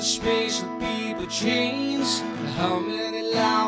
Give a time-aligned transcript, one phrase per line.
[0.00, 2.20] space will people chains.
[2.56, 3.67] How many lives?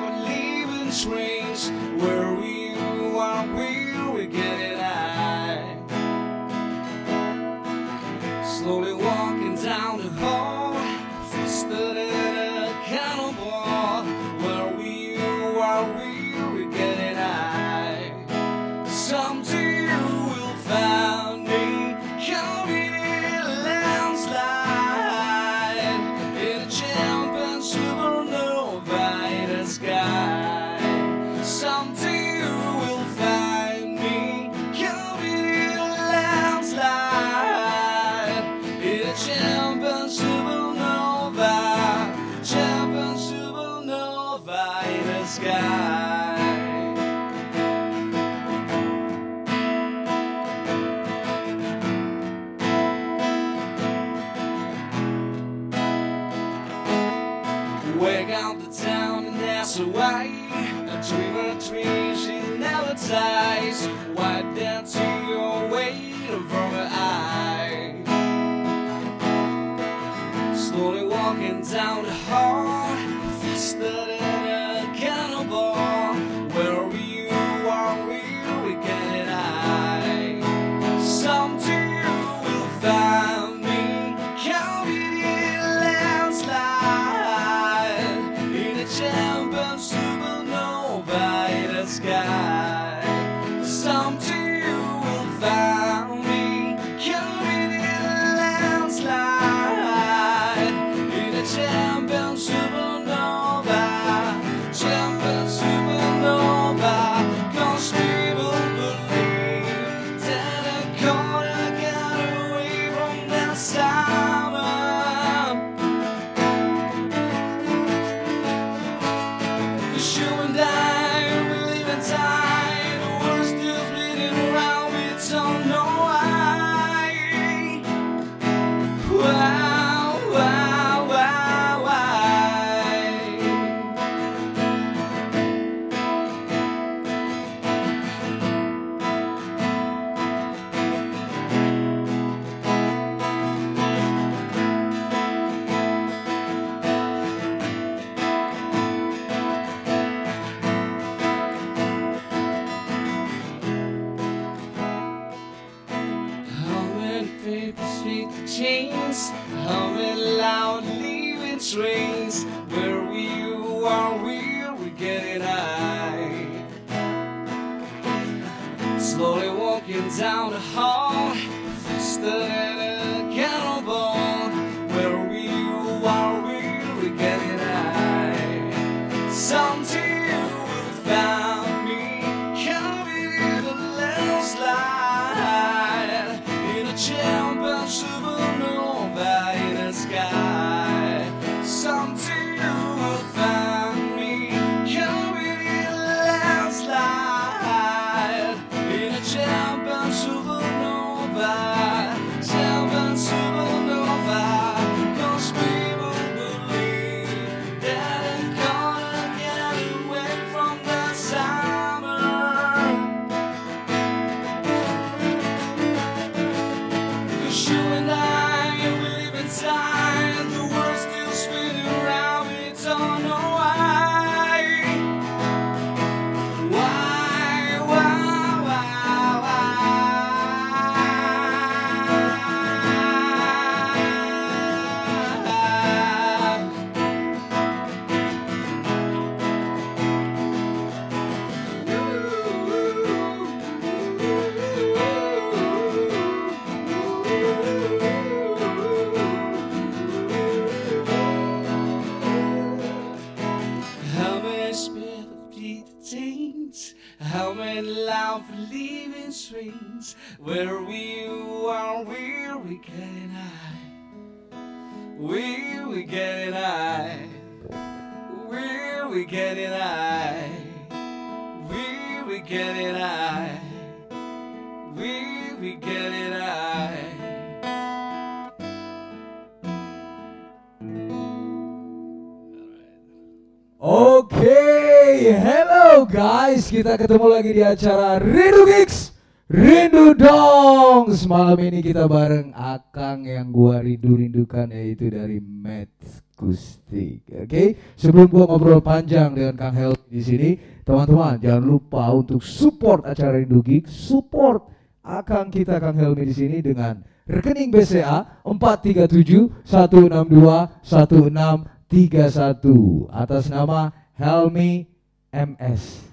[286.80, 289.12] Kita ketemu lagi di acara Redu Gigs
[289.52, 291.12] Rindu dong.
[291.12, 295.92] Semalam ini kita bareng Akang yang gua rindu-rindukan yaitu dari Matt
[296.32, 297.28] Kustik.
[297.36, 303.04] Oke, sebelum gua ngobrol panjang dengan Kang Hel di sini, teman-teman jangan lupa untuk support
[303.04, 304.72] acara Rindu Geek, support
[305.04, 306.96] Akang kita Kang Helmi di sini dengan
[307.28, 314.88] rekening BCA 437 162 1631 atas nama Helmi
[315.28, 316.09] MS.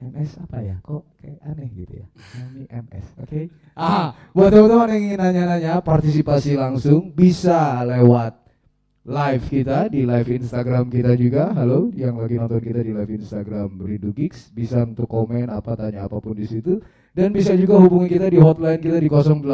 [0.00, 0.76] MS apa ya?
[0.80, 2.06] Kok kayak aneh gitu ya?
[2.40, 3.40] Helmi MS, oke?
[3.76, 8.40] Ah, buat teman-teman yang ingin nanya-nanya, partisipasi langsung bisa lewat
[9.04, 11.52] live kita di live Instagram kita juga.
[11.52, 16.08] Halo, yang lagi nonton kita di live Instagram Rindu Geeks, bisa untuk komen apa tanya
[16.08, 16.80] apa pun di situ
[17.12, 19.44] dan bisa juga hubungi kita di hotline kita di 081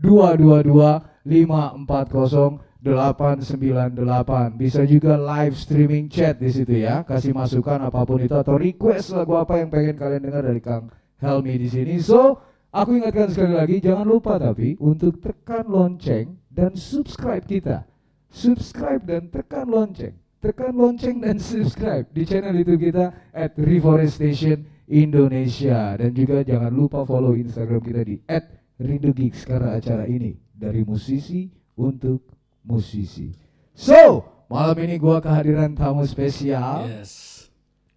[0.00, 7.02] 222 540 898 bisa juga live streaming chat di situ ya.
[7.02, 10.86] Kasih masukan apa pun itu atau request lagu apa yang pengen kalian dengar dari Kang
[11.18, 11.98] Helmi di sini.
[11.98, 12.38] So
[12.70, 17.82] aku ingatkan sekali lagi jangan lupa tapi untuk tekan lonceng dan subscribe kita.
[18.30, 20.14] Subscribe dan tekan lonceng.
[20.38, 25.98] Tekan lonceng dan subscribe di channel itu kita at Reforestation Indonesia.
[25.98, 28.46] Dan juga jangan lupa follow Instagram kita di at
[28.78, 29.42] Rindu Geeks.
[29.42, 32.37] Karena acara ini dari musisi untuk
[32.68, 33.32] musisi.
[33.72, 36.84] So, malam ini gua kehadiran tamu spesial.
[36.84, 37.48] Yes.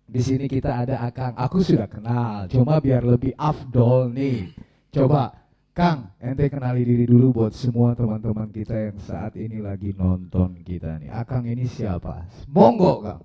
[0.07, 1.35] Di sini kita ada Akang.
[1.35, 4.55] Aku sudah kenal, cuma biar lebih afdol nih.
[4.91, 5.35] Coba
[5.71, 10.99] Kang, ente kenali diri dulu buat semua teman-teman kita yang saat ini lagi nonton kita
[10.99, 11.07] nih.
[11.15, 12.27] Akang ini siapa?
[12.51, 13.23] Monggo, Kang.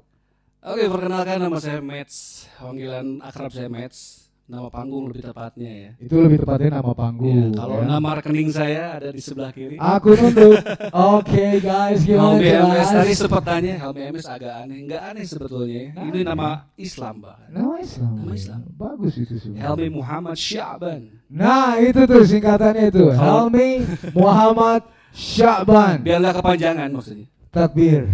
[0.63, 2.47] Oke, perkenalkan nama saya Mets.
[2.59, 4.26] Panggilan akrab saya Mets.
[4.47, 5.91] Nama panggung lebih tepatnya ya.
[5.99, 7.51] Itu lebih tepatnya nama Ya, panggung.
[7.51, 7.87] kalau ya.
[7.91, 9.75] nama rekening saya ada di sebelah kiri.
[9.75, 10.63] Aku nunduk.
[10.95, 15.91] Oke, guys, gimana Helmi MS tadi sempat tanya Helmi MS agak aneh, nggak aneh sebetulnya.
[15.91, 15.99] ya.
[15.99, 16.49] Ini nama
[16.79, 17.49] Islam bahkan.
[17.51, 18.11] Nama Islam.
[18.15, 18.61] Nama Islam.
[18.73, 19.59] Bagus itu semua.
[19.59, 21.01] Helmi Muhammad Syaban.
[21.27, 23.03] Nah, itu tuh singkatannya itu.
[23.11, 23.83] Kalau- Helmi
[24.15, 26.07] Muhammad Syakban.
[26.07, 27.27] Biar nggak kepanjangan maksudnya.
[27.51, 28.07] Takbir.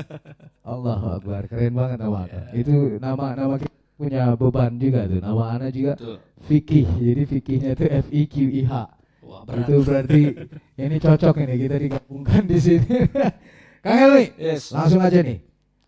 [0.70, 1.46] Allahu Akbar.
[1.46, 2.24] Keren banget nama.
[2.26, 2.42] Ya.
[2.56, 3.69] Itu nama nama kita
[4.00, 5.20] punya beban juga tuh.
[5.20, 6.16] Nama Ana juga Tuh.
[6.48, 6.88] fikih.
[6.96, 8.72] Jadi fikihnya itu F I Q I H.
[9.20, 9.68] Wah, berat.
[9.68, 10.22] Itu berarti
[10.88, 12.96] ini cocok ini kita digabungkan di sini.
[13.84, 14.72] Kang Helmi, Yes.
[14.72, 15.40] langsung aja nih.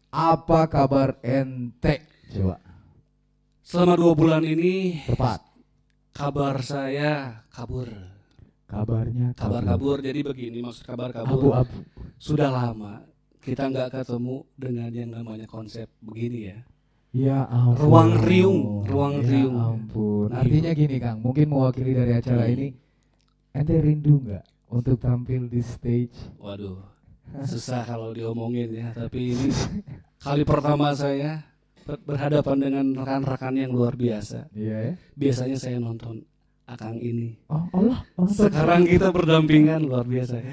[0.08, 2.04] Apa kabar ente?
[2.28, 2.60] Coba.
[3.64, 5.40] Selama dua bulan ini Tepat.
[6.12, 7.88] kabar saya kabur.
[8.68, 10.00] Kabarnya Kabar kabur.
[10.00, 11.36] Jadi begini maksud kabar kabur.
[11.52, 11.78] Abu-abu.
[12.16, 13.04] Sudah lama
[13.40, 16.58] kita nggak ketemu dengan yang namanya konsep begini ya.
[17.12, 17.76] Ya ampun.
[17.84, 19.54] Ruang riung, ruang ya riung.
[19.54, 20.28] ampun.
[20.32, 22.72] Artinya gini Kang, mungkin mewakili dari acara ini,
[23.52, 26.16] ente rindu nggak untuk tampil di stage?
[26.40, 26.80] Waduh,
[27.44, 28.88] susah kalau diomongin ya.
[28.96, 29.52] Tapi ini
[30.18, 31.44] kali pertama saya
[31.84, 34.48] ber- berhadapan dengan rekan-rekan yang luar biasa.
[34.56, 34.92] Iya ya.
[35.12, 36.24] Biasanya saya nonton
[36.64, 37.36] Akang ini.
[37.52, 38.00] Oh Allah.
[38.16, 40.40] Oh, Sekarang kita berdampingan luar biasa.
[40.40, 40.52] ya.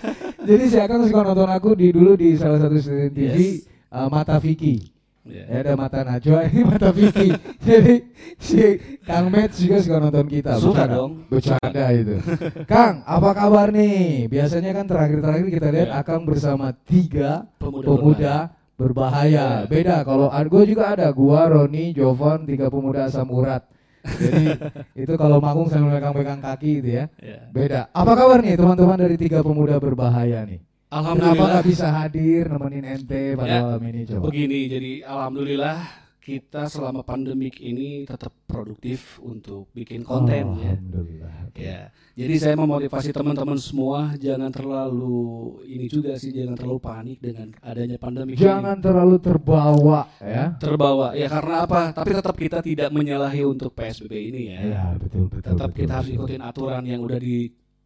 [0.48, 3.68] Jadi si Akang suka nonton aku di dulu di salah satu stasiun TV Yes.
[3.92, 4.96] uh, Mata Vicky.
[5.28, 5.44] Ya.
[5.44, 7.28] Ya ada Mata Najwa ini Mata Vicky.
[7.60, 7.94] Jadi
[8.40, 10.56] si Kang Mets juga suka nonton kita.
[10.56, 10.96] Suka Bercanda.
[10.96, 11.10] dong.
[11.28, 12.16] Bercanda itu.
[12.64, 14.26] Kang, apa kabar nih?
[14.32, 16.00] Biasanya kan terakhir-terakhir kita lihat Ya.
[16.00, 18.34] Akang bersama tiga Pemuda, pemuda
[18.74, 19.64] berbahaya.
[19.64, 19.68] Ya.
[19.68, 23.64] Beda kalau gue juga ada gua Roni, Jovan, tiga pemuda asam urat.
[24.04, 24.46] Jadi
[25.06, 27.04] itu kalau manggung sambil pegang-pegang kaki gitu ya.
[27.20, 27.40] Ya.
[27.52, 27.80] Beda.
[27.92, 30.67] Apa kabar nih teman-teman dari tiga pemuda berbahaya nih?
[30.88, 31.48] Kenapa Alhamdulillah.
[31.52, 33.60] nggak bisa hadir nemenin ente pada Ya.
[33.62, 34.24] malam ini coba?
[34.24, 35.78] Begini, jadi alhamdulillah
[36.18, 40.72] kita selama pandemik ini tetap produktif untuk bikin konten Oh, ya.
[40.74, 41.34] Alhamdulillah.
[41.46, 41.60] Oke.
[41.62, 41.80] Ya,
[42.14, 45.20] jadi saya memotivasi teman-teman semua jangan terlalu
[45.66, 50.56] ini juga sih jangan terlalu panik dengan adanya pandemi Jangan terlalu terbawa ya.
[50.56, 51.80] terbawa ya karena apa?
[51.92, 54.60] Tapi tetap kita tidak menyalahi untuk PSBB ini ya.
[54.62, 55.40] Iya betul betul.
[55.46, 56.18] tetap betul, kita harus betul.
[56.18, 57.20] ikutin aturan yang udah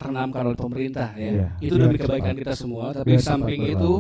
[0.03, 1.31] ditanamkan oleh pemerintah ya.
[1.31, 2.91] Iya, Itu biar demi kebaikan kita semua.
[2.91, 3.93] Tapi Biar di samping itu,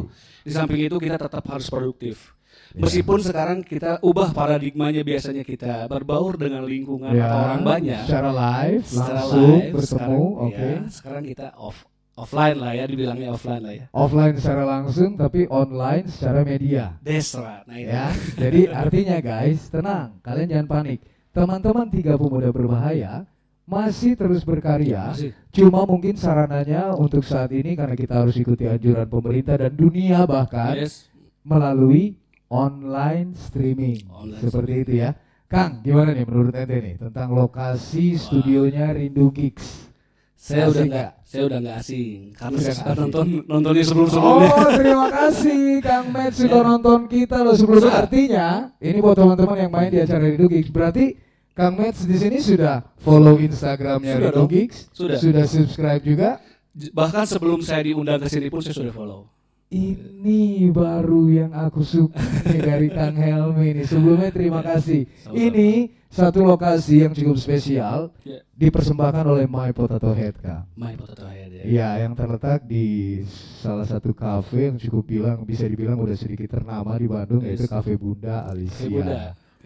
[0.42, 2.34] di samping itu kita tetap harus produktif.
[2.72, 2.88] Iya.
[2.88, 8.04] Meskipun sekarang kita ubah paradigmanya biasanya kita berbaur dengan lingkungan Ya, atau orang banyak.
[8.08, 10.56] Secara live, Secara langsung live, bertemu, oke.
[10.56, 11.78] ya, sekarang kita off
[12.12, 13.84] offline lah ya dibilangnya offline lah ya.
[13.92, 16.84] Offline secara langsung, tapi online secara media.
[17.00, 17.64] Desra.
[17.64, 17.88] Nah itu.
[17.88, 18.06] Ya,
[18.36, 21.00] jadi artinya guys, tenang, kalian jangan panik.
[21.32, 23.24] Teman-teman tiga pemuda berbahaya
[23.62, 25.14] masih terus berkarya.
[25.14, 25.30] Masih.
[25.54, 30.76] Cuma mungkin sarananya untuk saat ini karena kita harus ikuti anjuran pemerintah dan dunia bahkan
[30.76, 31.06] Yes.
[31.42, 35.10] melalui online streaming Online seperti itu ya.
[35.46, 39.92] Kang, gimana nih menurut ente nih tentang lokasi studionya Rindu Geeks?
[40.32, 44.50] Saya udah Asing nggak, saya udah nggak asing karena Udah saya nonton nontonnya sebelum sebelumnya.
[44.50, 46.66] Oh, terima kasih Kang Matt sudah Ya.
[46.66, 47.92] nonton kita loh sebelumnya.
[47.94, 48.02] Sudah.
[48.02, 48.46] Artinya,
[48.82, 51.04] ini buat teman-teman yang main di acara Rindu Geeks, berarti
[51.52, 54.48] Kang Mets di sini sudah follow Instagramnya dong.
[54.48, 55.20] Gigs, Sudah.
[55.20, 56.40] sudah subscribe juga.
[56.72, 59.28] Bahkan sebelum saya diundang ke sini pun saya sudah follow.
[59.72, 63.82] Ini baru yang aku suka dari Kang Helmi ini.
[63.84, 65.08] Sebelumnya terima kasih.
[65.28, 68.44] Ini satu lokasi yang cukup spesial Ya.
[68.52, 70.68] dipersembahkan oleh My Potato Head Kang.
[70.76, 71.64] My potato head ya.
[71.64, 73.20] Iya, yang terletak di
[73.64, 77.56] salah satu kafe yang cukup bilang bisa dibilang udah sedikit ternama di Bandung Yes.
[77.56, 78.88] yaitu Cafe Bunda Alicia.
[78.92, 79.20] Bunda.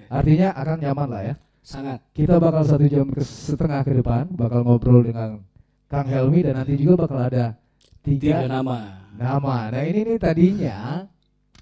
[0.07, 1.35] Artinya akan nyaman lah ya.
[1.67, 1.99] Sangat.
[2.15, 5.43] Kita bakal satu jam ke setengah ke depan bakal ngobrol dengan
[5.91, 7.59] Kang Helmi dan nanti juga bakal ada
[8.07, 8.79] Tiga tiga nama.
[9.19, 9.67] nama.
[9.75, 11.03] Nah ini nih tadinya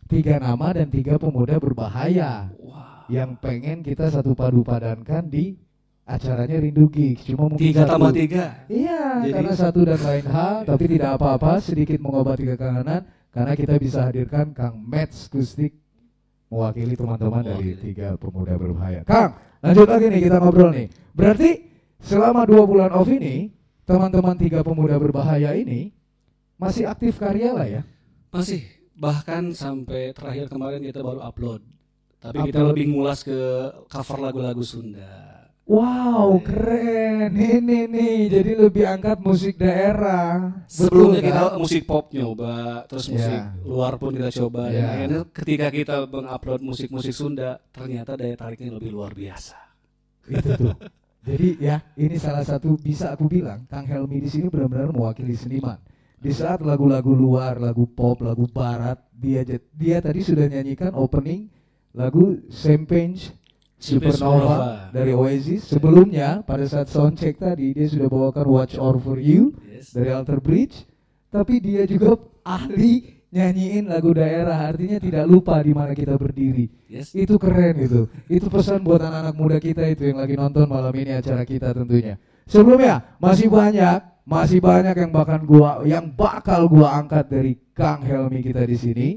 [0.05, 3.09] tiga nama dan tiga pemuda berbahaya Wah.
[3.09, 5.57] yang pengen kita satu padu padankan di
[6.05, 7.25] acaranya Rindu Gigs.
[7.25, 8.61] Cuma mungkin Tiga tambah tiga.
[8.69, 13.81] Iya, Jadi- karena satu dan lain hal, tapi tidak apa-apa, sedikit mengobati kekangenan, karena kita
[13.81, 15.81] bisa hadirkan Kang Mets Kustik
[16.55, 19.03] mewakili teman-teman dari tiga pemuda berbahaya.
[19.03, 20.87] Kang, lanjut lagi nih kita ngobrol nih.
[21.11, 21.51] Berarti
[21.99, 23.51] selama dua bulan off ini,
[23.83, 25.91] teman-teman tiga pemuda berbahaya ini
[26.55, 27.83] masih aktif karya lah ya?
[28.31, 28.63] Masih.
[28.95, 31.67] Bahkan sampai terakhir kemarin kita baru upload.
[32.23, 32.71] Tapi kita Upload.
[32.73, 33.37] lebih ngulas ke
[33.91, 35.44] cover lagu-lagu Sunda.
[35.65, 37.33] Wow, keren.
[37.33, 40.53] Ini nih, jadi lebih angkat musik daerah.
[40.69, 41.57] Sebelumnya Betul, kita kan?
[41.57, 43.13] musik pop nyoba, terus Ya.
[43.17, 44.69] musik luar pun kita coba.
[44.69, 44.89] Dan Ya.
[44.93, 49.57] akhirnya ketika kita mengupload musik-musik Sunda, ternyata daya tariknya lebih luar biasa.
[50.25, 50.73] itu tuh
[51.21, 55.77] jadi ya ini salah satu bisa aku bilang Kang Helmi di sini benar-benar mewakili seniman
[56.17, 59.45] di saat lagu-lagu luar lagu pop lagu barat dia
[59.77, 61.53] dia tadi sudah nyanyikan opening
[61.93, 63.21] lagu Champagne
[63.85, 69.53] Supernova dari Oasis sebelumnya pada saat soundcheck tadi dia sudah bawakan Watch Out for You
[69.69, 69.93] Yes.
[69.93, 70.89] dari Alter Bridge
[71.29, 77.11] tapi dia juga ahli nyanyiin lagu daerah artinya tidak lupa di mana kita berdiri Yes.
[77.13, 78.07] itu keren itu.
[78.31, 82.15] Itu pesan buat anak-anak muda kita itu yang lagi nonton malam ini acara kita tentunya.
[82.47, 88.47] Sebelumnya masih banyak, masih banyak yang bahkan gua yang bakal gua angkat dari Kang Helmi
[88.47, 89.09] kita di sini.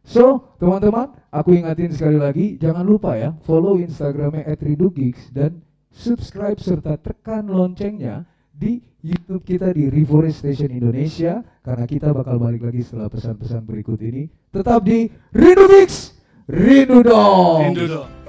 [0.00, 5.60] So, teman-teman, aku ingatin sekali lagi, jangan lupa ya, follow Instagramnya @ridugigs dan
[5.92, 12.84] subscribe serta tekan loncengnya di YouTube kita di Reforestation Indonesia karena kita bakal balik lagi
[12.84, 14.28] setelah pesan-pesan berikut ini.
[14.52, 16.16] Tetap di Rindu Gigs,
[16.48, 17.72] Rindu dong.
[17.72, 18.19] Rindu dong.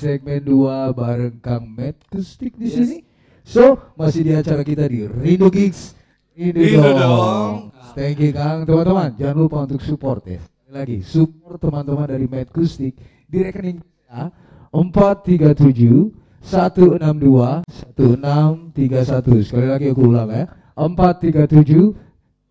[0.00, 2.76] Segmen 2 bareng Kang Matt Kustik di Yes.
[2.80, 2.98] sini.
[3.44, 5.92] So, masih di acara kita di Rindu Gigs.
[6.32, 6.96] Rindu, Rindu dong.
[6.96, 7.54] dong.
[7.92, 8.64] Thank you Kang.
[8.64, 10.40] Teman-teman, jangan lupa untuk support ya.
[10.40, 12.96] Sekali lagi, support teman-teman dari Matt Kustik
[13.28, 14.32] di rekening kita
[14.72, 17.60] 437 162
[17.92, 19.44] 1631.
[19.44, 20.48] Sekali lagi aku ulang ya.
[20.78, 21.92] 437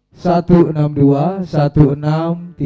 [0.09, 2.57] 162 1631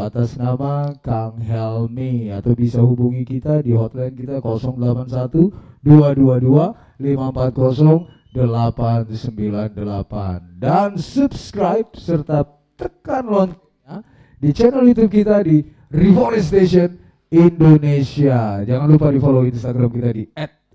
[0.00, 10.60] atas nama Kang Helmi atau bisa hubungi kita di hotline kita 081 222 540 898
[10.60, 12.44] dan subscribe serta
[12.78, 14.02] tekan loncengnya
[14.38, 16.96] di channel YouTube kita di Reforestation
[17.28, 18.64] Indonesia.
[18.64, 20.24] Jangan lupa di follow Instagram kita di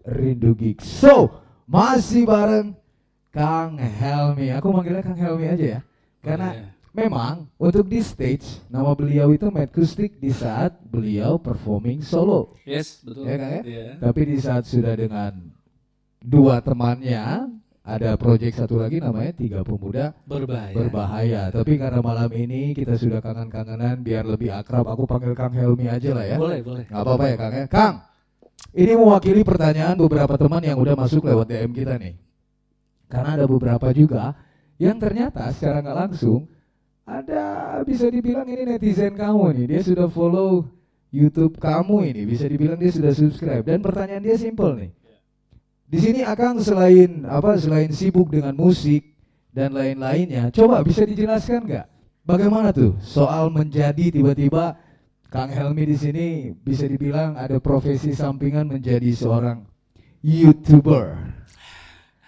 [0.06, 0.82] @rindugeek.
[0.84, 1.32] So,
[1.66, 2.76] masih bareng
[3.34, 4.54] Kang Helmi.
[4.54, 5.80] Aku manggilnya Kang Helmi aja ya.
[6.22, 6.70] Karena Boleh.
[6.94, 12.54] memang untuk di stage nama beliau itu Matt Kustik di saat beliau performing solo.
[12.62, 13.26] Yes, betul.
[13.26, 13.62] Ya, Kang, ya?
[13.66, 13.86] Iya.
[13.98, 15.34] Tapi di saat sudah dengan
[16.22, 17.50] dua temannya
[17.84, 20.76] ada project satu lagi namanya Tiga Pemuda Berbahaya.
[20.78, 21.42] Berbahaya.
[21.50, 26.14] Tapi karena malam ini kita sudah kangen-kangenan biar lebih akrab aku panggil Kang Helmi aja
[26.14, 26.38] lah ya.
[26.38, 26.86] Boleh, boleh.
[26.86, 27.66] Gak apa-apa ya Kang ya.
[27.66, 27.94] Kang,
[28.78, 32.23] ini mewakili pertanyaan beberapa teman yang udah masuk lewat DM kita nih.
[33.14, 34.34] Karena ada beberapa juga
[34.82, 36.50] yang ternyata secara nggak langsung
[37.06, 39.66] ada bisa dibilang ini netizen kamu nih.
[39.78, 40.66] Dia sudah follow
[41.14, 42.22] YouTube kamu ini.
[42.26, 43.62] Bisa dibilang dia sudah subscribe.
[43.62, 44.92] Dan pertanyaan dia simple nih.
[45.86, 49.14] Di sini Akang selain apa selain sibuk dengan musik
[49.54, 51.86] dan lain-lainnya, coba bisa dijelaskan nggak
[52.26, 54.74] bagaimana tuh soal menjadi tiba-tiba
[55.30, 59.70] Kang Helmi di sini bisa dibilang ada profesi sampingan menjadi seorang
[60.26, 61.14] YouTuber.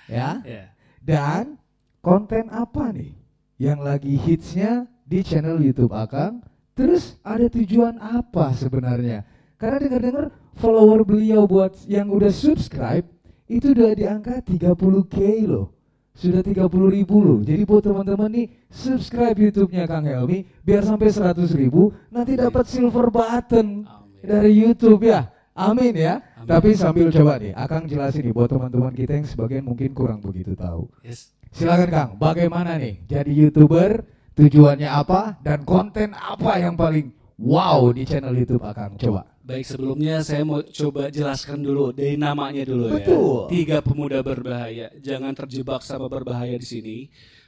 [0.05, 0.45] Ya.
[0.45, 0.74] Ya.
[1.05, 1.61] Dan
[2.01, 3.13] konten apa nih
[3.61, 6.41] yang lagi hitsnya di channel YouTube Akang?
[6.73, 9.21] Terus ada tujuan apa sebenarnya?
[9.61, 10.25] Karena dengar-dengar
[10.57, 13.05] follower beliau buat yang udah subscribe
[13.45, 15.77] itu udah di angka 30k loh.
[16.15, 17.39] Sudah 30 ribu loh.
[17.45, 23.13] Jadi buat teman-teman nih subscribe YouTube-nya Kang Helmi biar sampai 100 ribu nanti dapat silver
[23.13, 24.23] button Amin.
[24.25, 25.29] dari YouTube ya.
[25.53, 26.23] Amin ya.
[26.45, 26.53] Amin.
[26.53, 30.53] Tapi sambil coba nih, Akang jelasin nih buat teman-teman kita yang sebagian mungkin kurang begitu
[30.53, 30.85] tahu.
[31.01, 31.33] Yes.
[31.49, 34.05] Silakan Kang, bagaimana nih jadi YouTuber?
[34.35, 37.07] Tujuannya apa dan konten apa yang paling
[37.39, 38.99] wow di channel YouTube Akang?
[38.99, 39.23] Coba.
[39.45, 43.47] Baik sebelumnya saya mau coba jelaskan dulu dari namanya dulu Betul.
[43.47, 43.55] ya.
[43.55, 44.91] Tiga pemuda berbahaya.
[44.99, 46.97] Jangan terjebak sama berbahaya di sini.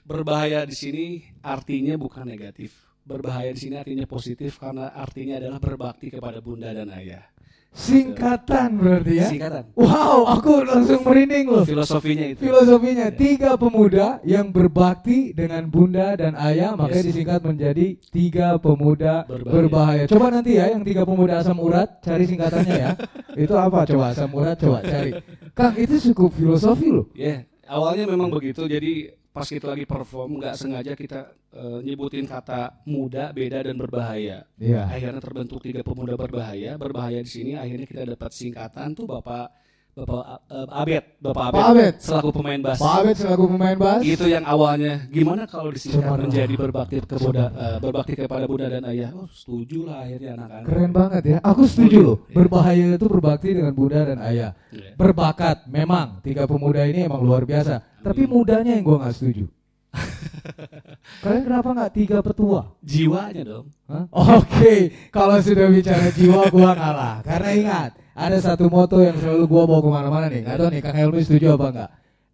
[0.07, 1.05] Berbahaya di sini
[1.43, 2.71] artinya bukan negatif.
[3.03, 7.27] Berbahaya di sini artinya positif karena artinya adalah berbakti kepada bunda dan ayah.
[7.71, 9.30] Singkatan berarti ya.
[9.30, 9.63] Singkatan.
[9.77, 11.62] Wow, aku langsung merinding loh.
[11.62, 12.41] Filosofinya itu.
[12.41, 13.15] Filosofinya Ya.
[13.15, 17.10] tiga pemuda yang berbakti dengan bunda dan ayah makanya Yes.
[17.13, 19.53] disingkat menjadi tiga pemuda Berbahaya.
[19.53, 20.03] berbahaya.
[20.10, 22.91] Coba nanti ya yang tiga pemuda asam urat cari singkatannya ya.
[23.45, 25.12] itu apa coba asam urat coba cari.
[25.53, 27.06] Kang itu cukup filosofi loh.
[27.13, 28.65] Ya, awalnya memang begitu.
[28.65, 34.50] Jadi pas kita lagi perform nggak sengaja kita eh, nyebutin kata muda, beda dan berbahaya.
[34.58, 34.89] Iya.
[34.89, 36.73] Akhirnya terbentuk tiga pemuda berbahaya.
[36.82, 39.66] Berbahaya di sini akhirnya kita dapat singkatan tuh Bapak
[39.97, 41.93] Bapak eh, Abed, Bapak Abed, Abed.
[42.05, 42.77] selaku pemain bass.
[42.77, 44.01] Pak Abed selaku pemain bass.
[44.05, 47.45] Itu yang awalnya gimana kalau disingkat menjadi berbakti kepada Cemara.
[47.49, 49.10] eh, berbakti kepada bunda dan ayah.
[49.17, 50.65] Oh, setuju lah akhirnya anak-anak.
[50.69, 51.38] Keren banget ya.
[51.41, 52.17] Aku setuju loh.
[52.29, 52.36] Iya.
[52.38, 54.51] Berbahaya itu berbakti dengan bunda dan ayah.
[54.69, 54.93] Iya.
[54.93, 57.81] Berbakat memang tiga pemuda ini emang luar biasa.
[58.05, 59.49] Tapi mudanya yang gua nggak setuju.
[61.25, 62.77] Kalian kenapa nggak tiga petua?
[62.86, 63.65] Jiwanya dong.
[64.13, 67.15] Oke, kalau sudah bicara jiwa gua kalah.
[67.25, 70.41] Karena ingat, ada satu moto yang selalu gua bawa ke mana-mana nih.
[70.41, 71.91] Gak tau nih Kang Helmi setuju apa enggak?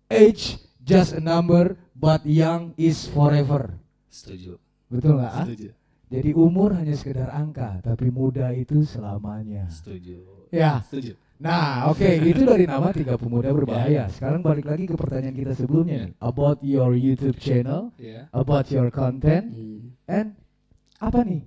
[0.07, 0.43] Age
[0.79, 3.75] just a number, but young is forever.
[4.07, 4.55] Setuju.
[4.87, 5.33] Betul nggak?
[5.35, 5.43] ah?
[5.43, 5.69] Setuju.
[6.13, 9.65] Jadi umur hanya sekedar angka, tapi muda itu selamanya.
[9.67, 10.47] Setuju.
[10.53, 10.79] Ya.
[10.85, 11.17] Setuju.
[11.41, 14.07] Nah, oke, itu dari nama tiga pemuda berbahaya.
[14.07, 16.13] Sekarang balik lagi ke pertanyaan kita sebelumnya nih.
[16.21, 18.29] About your YouTube channel, Ya.
[18.31, 19.91] about your content, Hmm.
[20.07, 20.27] and
[21.01, 21.43] apa nih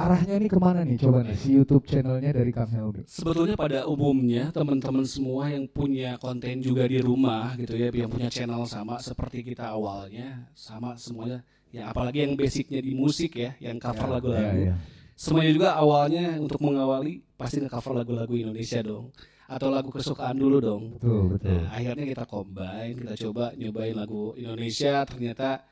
[0.00, 3.84] arahnya nih ke mana nih coba nih si YouTube channelnya dari Kang Helmi Sebetulnya pada
[3.84, 8.96] umumnya teman-teman semua yang punya konten juga di rumah gitu ya, yang punya channel sama
[8.98, 11.44] seperti kita awalnya, sama semuanya.
[11.70, 14.58] Ya apalagi yang basicnya di musik ya, yang cover lagu-lagu.
[14.58, 14.76] Ya, ya.
[15.14, 19.12] Semuanya juga awalnya untuk mengawali pasti nge-cover lagu-lagu Indonesia dong,
[19.46, 20.82] atau lagu kesukaan dulu dong.
[20.96, 25.69] betul betul Nah, akhirnya kita combine, kita coba nyobain lagu Indonesia, ternyata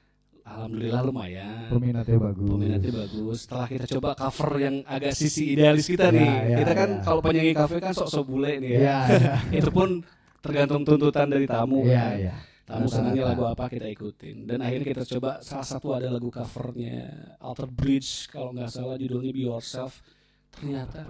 [0.48, 1.68] alhamdulillah lumayan.
[1.68, 3.36] peminatnya bagus Peminatnya bagus.
[3.44, 7.02] Setelah kita coba cover yang agak sisi idealis kita nih, Ya, ya, kita kan ya.
[7.02, 8.80] kalau penyanyi kafe kan sok-sok bule nih ya.
[8.80, 9.34] Iya, iya.
[9.60, 10.00] Itu pun
[10.38, 11.84] tergantung tuntutan dari tamu.
[11.84, 12.16] Iya, kan.
[12.16, 12.34] iya.
[12.62, 12.96] Tamu Rata-rata.
[13.00, 14.36] senangnya lagu apa kita ikutin.
[14.44, 16.96] Dan akhirnya kita coba salah satu ada lagu covernya
[17.40, 20.04] Alter Bridge kalau nggak salah judulnya Be Yourself.
[20.52, 21.04] Ternyata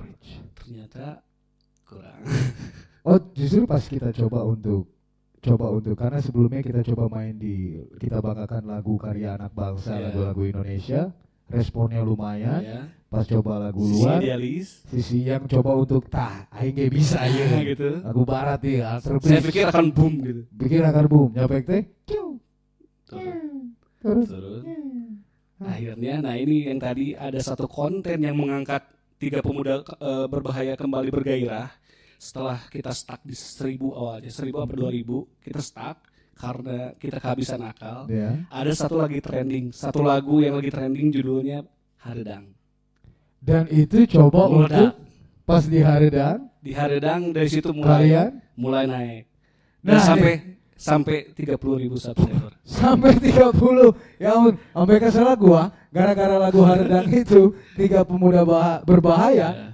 [0.55, 1.23] ternyata
[1.83, 2.23] kurang.
[3.03, 4.85] Oh, justru pas kita coba untuk
[5.39, 10.11] coba untuk karena sebelumnya kita coba main di kita banggakan lagu karya anak bangsa, Iya.
[10.11, 11.01] lagu-lagu Indonesia,
[11.47, 12.61] responnya lumayan.
[12.61, 12.83] ya.
[13.09, 14.67] Pas coba lagu Sisi luar, idealis.
[14.85, 17.57] sisi yang coba untuk tah, aing bisa ya.
[17.73, 18.05] gitu.
[18.05, 20.43] Lagu barat ya, Saya pikir akan boom gitu.
[20.61, 21.83] pikir akan boom, nyampe teh.
[23.99, 24.63] Terus, Terus
[25.59, 28.85] akhirnya nah ini yang tadi ada satu konten yang mengangkat
[29.19, 31.67] tiga pemuda eh, berbahaya kembali bergairah
[32.19, 36.03] setelah kita stuck di seribu awalnya seribu apa dua ribu kita stuck
[36.35, 38.07] karena kita kehabisan akal.
[38.07, 38.43] Ya.
[38.47, 41.63] ada satu lagi trending satu lagu yang lagi trending judulnya
[41.99, 42.55] Haredang
[43.39, 44.67] Dan itu coba Meledak.
[44.67, 44.91] untuk
[45.43, 48.31] pas di Haredang di Haredang dari situ mulai kalian?
[48.55, 49.25] mulai naik.
[49.79, 50.35] Nah, dan sampai
[50.75, 52.55] sampai tiga puluh ribu subscriber.
[52.69, 53.51] Sampai 30
[54.21, 59.49] ya ampun sampai kesel gua gara-gara lagu Haredang itu tiga pemuda bah- berbahaya.
[59.55, 59.69] Ya.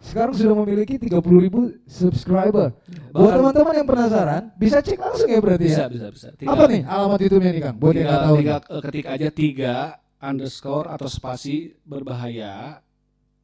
[0.00, 5.38] Sekarang sudah memiliki 30 ribu subscriber buat Bahkan- teman-teman yang penasaran bisa cek langsung ya
[5.38, 8.36] berarti bisa ya bisa bisa apa nih alamat YouTube-nya nih Kang buat yang nggak tahu
[8.38, 9.74] tinggal eh, ketik aja tiga
[10.18, 12.80] underscore atau spasi berbahaya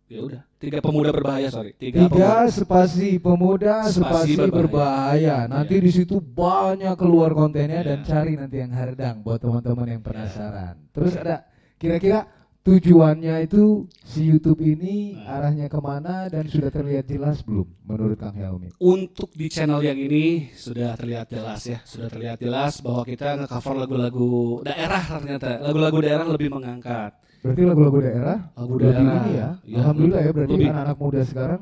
[0.06, 2.48] ya udah tiga pemuda berbahaya sorry tiga, tiga pemuda.
[2.48, 4.54] spasi pemuda Spasi spasi berbahaya.
[4.54, 5.82] berbahaya nanti Iya.
[5.82, 7.88] di situ banyak keluar kontennya Iya.
[7.90, 12.24] dan cari nanti yang Haredang buat teman-teman yang penasaran terus ada kira-kira
[12.66, 13.62] tujuannya itu
[14.02, 15.38] si YouTube ini Nah.
[15.38, 18.74] arahnya ke mana dan sudah terlihat jelas belum menurut Kang Helmi?
[18.76, 23.74] untuk di channel yang ini sudah terlihat jelas ya sudah terlihat jelas bahwa kita nge-cover
[23.78, 24.30] lagu-lagu
[24.62, 29.48] daerah ternyata lagu-lagu daerah lebih mengangkat Berarti lagu-lagu daerah lagu lebih daerah ini ya.
[29.62, 30.66] Iya, Alhamdulillah ya berarti lebih.
[30.68, 31.60] anak-anak muda sekarang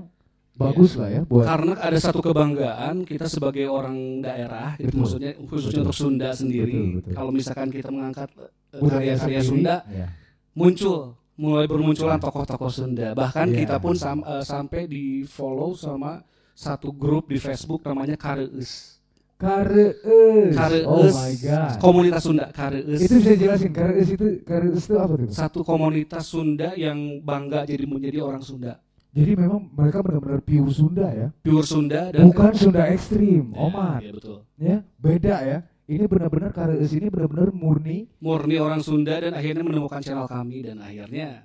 [0.54, 5.00] bagus lah ya buat karena ada satu kebanggaan kita sebagai orang daerah itu Betul.
[5.02, 5.84] maksudnya khususnya Betul.
[5.84, 7.12] untuk Sunda sendiri Betul, betul.
[7.12, 9.44] kalau misalkan kita mengangkat eh, budaya karya-karya sendiri.
[9.44, 10.08] Sunda Ya.
[10.54, 13.58] Muncul mulai bermunculan tokoh-tokoh Sunda bahkan Iya.
[13.60, 16.22] kita pun sam- eh, sampai di follow sama
[16.54, 18.94] satu grup di Facebook namanya Kareus
[19.34, 20.54] Kareus.
[20.54, 21.74] Kareus Oh my god.
[21.78, 25.28] komunitas Sunda Kareus Itu bisa jelasin Kareus itu Kareus itu apa tuh?
[25.28, 28.78] satu komunitas Sunda yang bangga jadi menjadi orang Sunda
[29.10, 31.28] Jadi memang mereka benar-benar pure Sunda ya.
[31.36, 34.00] pure Sunda dan Bukan Sunda ekstrim, Ya, Omat.
[34.00, 35.58] ya betul Ya, beda ya.
[35.84, 38.08] Ini benar-benar Kareus ini benar-benar murni.
[38.16, 41.44] murni orang Sunda dan akhirnya menemukan channel kami dan akhirnya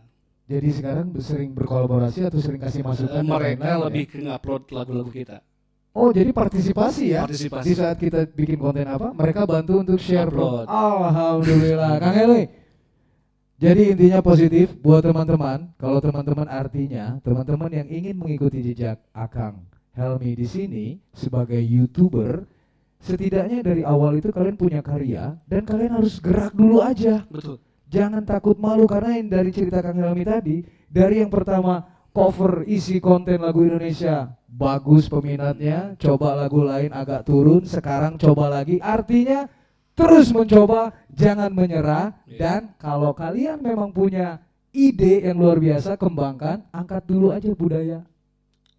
[0.50, 4.12] Jadi sekarang sering berkolaborasi atau sering kasih masukan mereka lain-lain, lebih ya?
[4.12, 5.38] ke ngupload lagu-lagu kita
[5.90, 7.26] Oh, jadi partisipasi ya.
[7.26, 10.64] Di partisipasi saat kita bikin konten apa, mereka bantu untuk share bro.
[10.70, 12.44] Alhamdulillah, Kang Heli.
[13.60, 15.76] Jadi intinya positif buat teman-teman.
[15.76, 22.48] Kalau teman-teman artinya teman-teman yang ingin mengikuti jejak Akang Helmi di sini sebagai youtuber,
[23.00, 27.24] setidaknya dari awal itu kalian punya karya dan kalian harus gerak dulu aja.
[27.32, 27.60] betul
[27.90, 33.02] Jangan takut malu karena yang dari cerita Kang Helmi tadi, dari yang pertama cover isi
[33.02, 38.78] konten lagu Indonesia bagus peminatnya, coba lagu lain agak turun, sekarang coba lagi.
[38.82, 39.50] Artinya
[39.94, 42.38] terus mencoba, jangan menyerah Iya.
[42.38, 48.06] dan kalau kalian memang punya ide yang luar biasa, kembangkan, angkat dulu aja budaya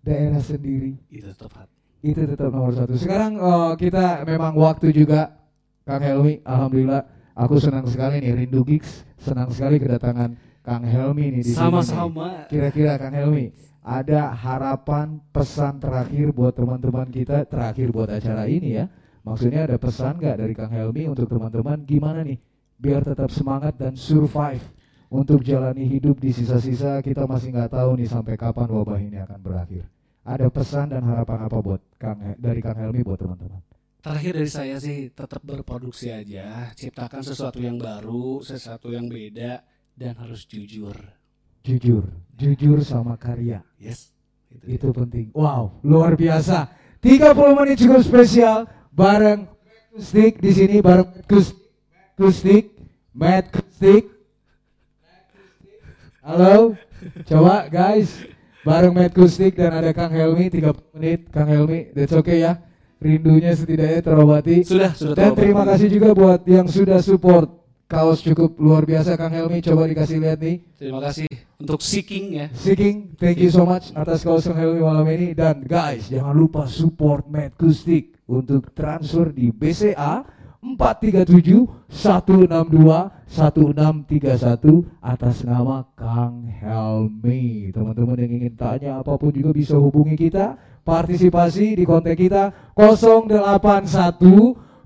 [0.02, 0.98] daerah sendiri.
[1.10, 1.69] itu tepat
[2.00, 2.96] Itu tetap nomor satu.
[2.96, 5.36] Sekarang eh, kita memang waktu juga
[5.84, 7.04] Kang Helmi, alhamdulillah
[7.36, 10.32] aku senang sekali nih rindu gigs, senang sekali kedatangan
[10.64, 13.52] Kang Helmi nih di sama-sama Kira-kira Kang Helmi,
[13.84, 18.86] ada harapan pesan terakhir buat teman-teman kita terakhir buat acara ini ya.
[19.20, 22.40] Maksudnya ada pesan nggak dari Kang Helmi untuk teman-teman gimana nih
[22.80, 24.64] biar tetap semangat dan survive
[25.12, 29.40] untuk jalani hidup di sisa-sisa kita masih nggak tahu nih sampai kapan wabah ini akan
[29.44, 29.84] berakhir.
[30.20, 33.60] Ada pesan dan harapan apa buat Kang dari Kang Helmi buat teman-teman?
[34.00, 39.60] Terakhir dari saya sih tetap berproduksi aja, ciptakan sesuatu yang baru, sesuatu yang beda
[39.96, 40.96] dan harus jujur.
[41.60, 43.60] Jujur, jujur sama karya.
[43.76, 44.12] Yes.
[44.48, 44.64] Itu.
[44.64, 45.32] Itu penting.
[45.36, 46.72] Wow, luar biasa.
[47.00, 49.48] 30 menit cukup spesial bareng
[49.90, 51.52] Kustik di sini bareng Kus
[52.16, 52.76] Kustik,
[53.12, 54.08] Matt Kustik.
[56.20, 56.76] Halo,
[57.24, 58.28] Coba guys,
[58.60, 61.20] bareng Matt Kustik dan ada Kang Helmi 30 menit.
[61.32, 62.60] Kang Helmi, that's okay ya.
[63.00, 64.60] Rindunya setidaknya terobati.
[64.60, 65.40] Sudah, sudah Dan terobati.
[65.40, 67.48] terima kasih juga buat yang sudah support
[67.88, 69.64] kaos cukup luar biasa Kang Helmi.
[69.64, 70.60] Coba dikasih lihat nih.
[70.76, 72.46] Terima kasih untuk seeking ya.
[72.52, 75.32] Seeking, thank you so much atas kaos Kang Helmi malam ini.
[75.32, 80.22] Dan guys, jangan lupa support Matt Kustik untuk transfer di BCA
[80.60, 87.72] 437 162 1631 atas nama Kang Helmi.
[87.72, 90.60] Teman-teman yang ingin tanya apa pun juga bisa hubungi kita.
[90.84, 93.70] Partisipasi di kontak kita 081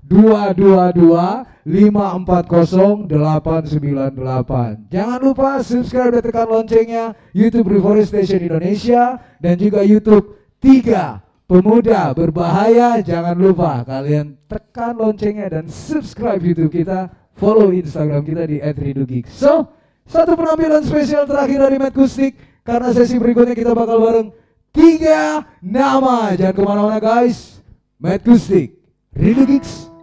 [0.05, 4.93] 222 540 898.
[4.93, 13.05] Jangan lupa subscribe dan tekan loncengnya YouTube Reforestation Indonesia dan juga YouTube 3 Pemuda Berbahaya.
[13.05, 19.29] Jangan lupa kalian tekan loncengnya dan subscribe YouTube kita, follow Instagram kita di @ridugik.
[19.29, 19.69] So,
[20.09, 22.33] satu penampilan spesial terakhir dari Matt Kustik
[22.65, 24.27] karena sesi berikutnya kita bakal bareng
[24.73, 26.33] tiga nama.
[26.33, 27.61] Jangan ke mana-mana guys.
[28.01, 28.81] Matt Kustik,
[29.13, 29.93] Rindu Geeks.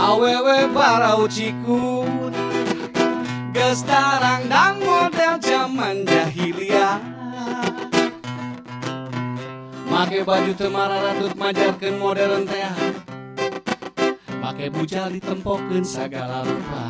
[0.00, 2.04] Awewe para uciku
[3.50, 7.02] Gestarang dan model zaman jahiliyah.
[9.90, 12.70] Make baju temara randut majarkan modern teh.
[14.38, 16.84] Make bujal ditempokeun sagala rupa.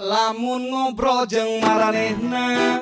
[0.00, 2.78] Lamun ngobrol jeung maranehna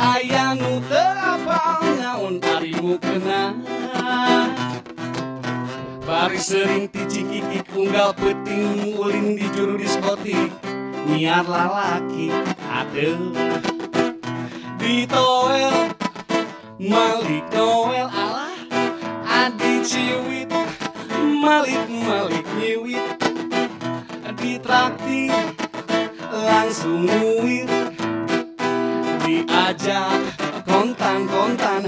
[0.00, 3.52] Aya nu teu apal naon arimu kena
[6.10, 10.50] Bari sering ticikikik unggal peting ulin di juru diskotik
[11.06, 12.34] Niat lalaki
[12.66, 13.30] adeu
[14.74, 15.94] Ditoel
[16.82, 18.58] Malik Noel alah.
[19.22, 20.50] Adi ciwit
[21.46, 23.06] Malik Malik nyiwit.
[24.34, 25.30] Ditraktir
[26.26, 27.70] Langsung nguir
[29.22, 30.18] Diajak
[30.66, 31.86] kontan-kontan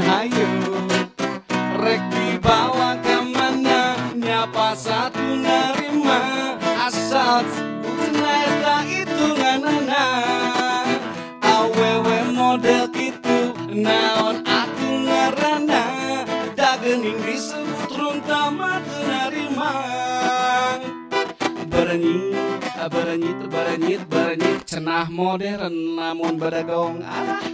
[22.93, 24.61] berenyit, berenyit, berenyit.
[24.69, 27.41] Cenah modern namun badagong alah.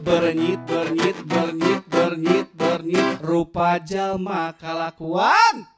[0.00, 5.68] Bernyit, bernyit, bernyit, bernyit, bernyit Rupa jalma kalakuan.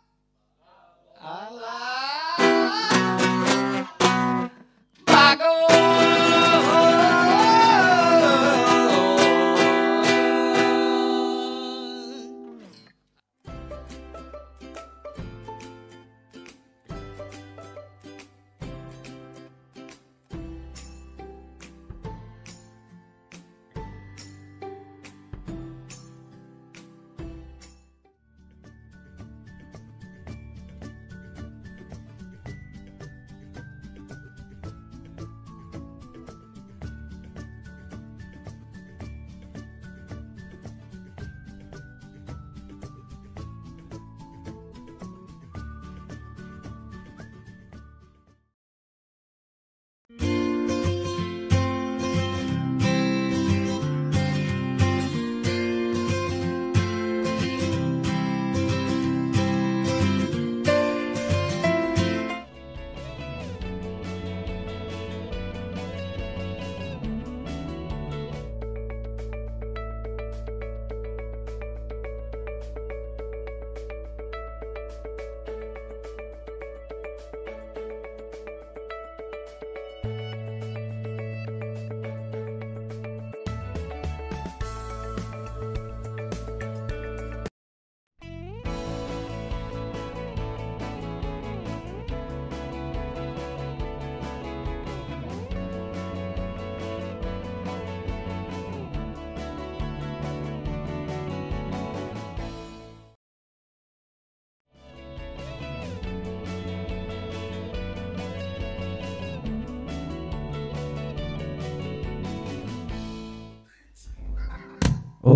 [1.18, 2.38] Alah.
[5.03, 5.75] Bagus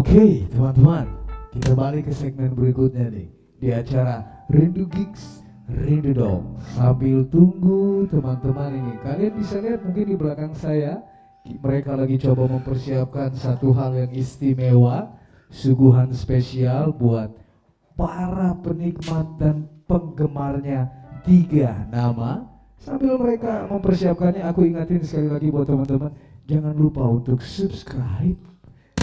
[0.06, 1.02] Oke, teman-teman,
[1.50, 3.26] kita balik ke segmen berikutnya nih
[3.58, 6.62] di acara Rindu Gigs, Rindu Dong.
[6.78, 11.02] Sambil tunggu teman-teman ini, kalian bisa lihat mungkin di belakang saya,
[11.42, 15.10] mereka lagi coba mempersiapkan satu hal yang istimewa,
[15.50, 17.34] suguhan spesial buat
[17.98, 20.86] para penikmat dan penggemarnya
[21.26, 22.46] tiga nama.
[22.78, 26.14] Sambil mereka mempersiapkannya, aku ingatin sekali lagi buat teman-teman,
[26.46, 28.38] jangan lupa untuk subscribe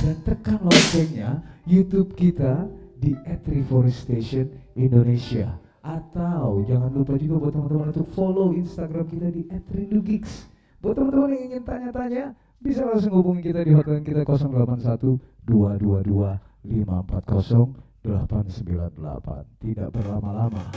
[0.04, 2.68] dan tekan loncengnya YouTube kita
[3.00, 5.56] di @reforestation Indonesia.
[5.80, 10.52] Atau jangan lupa juga buat teman-teman untuk follow Instagram kita di @rindugigs.
[10.84, 12.26] Buat teman-teman yang ingin tanya-tanya,
[12.60, 16.36] bisa langsung hubungi kita di hotline kita 081 222
[16.68, 19.63] 540 898.
[19.63, 20.68] Tidak berlama-lama.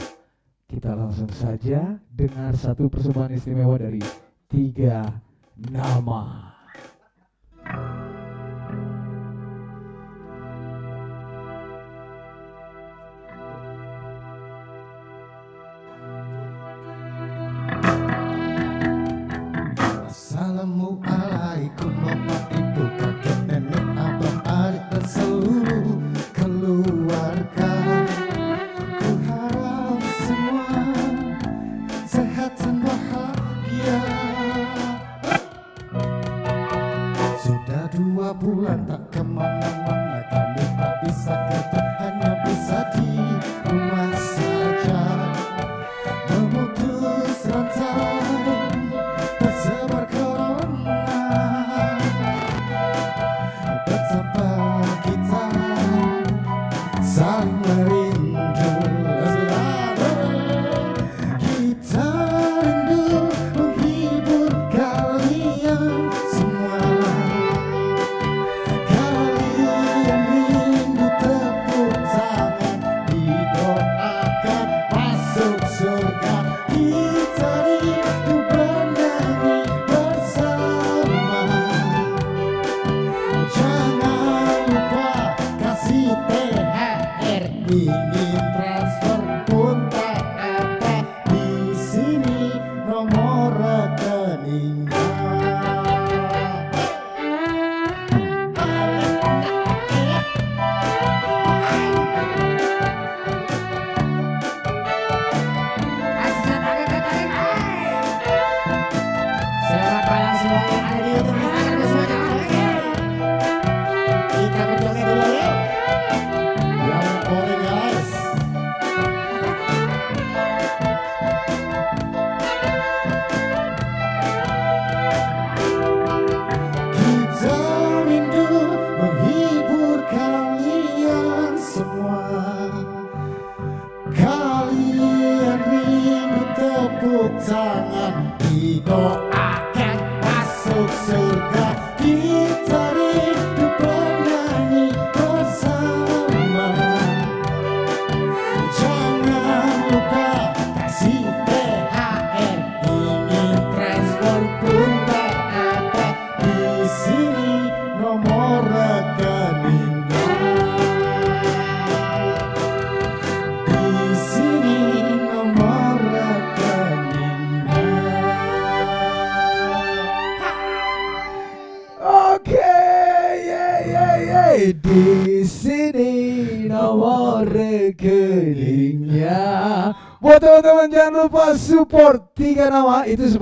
[0.67, 4.03] Kita langsung saja dengar satu persembahan istimewa dari
[4.51, 5.07] tiga
[5.55, 6.51] nama.
[7.67, 8.06] Assalamualaikum
[38.67, 39.01] dua bulan tak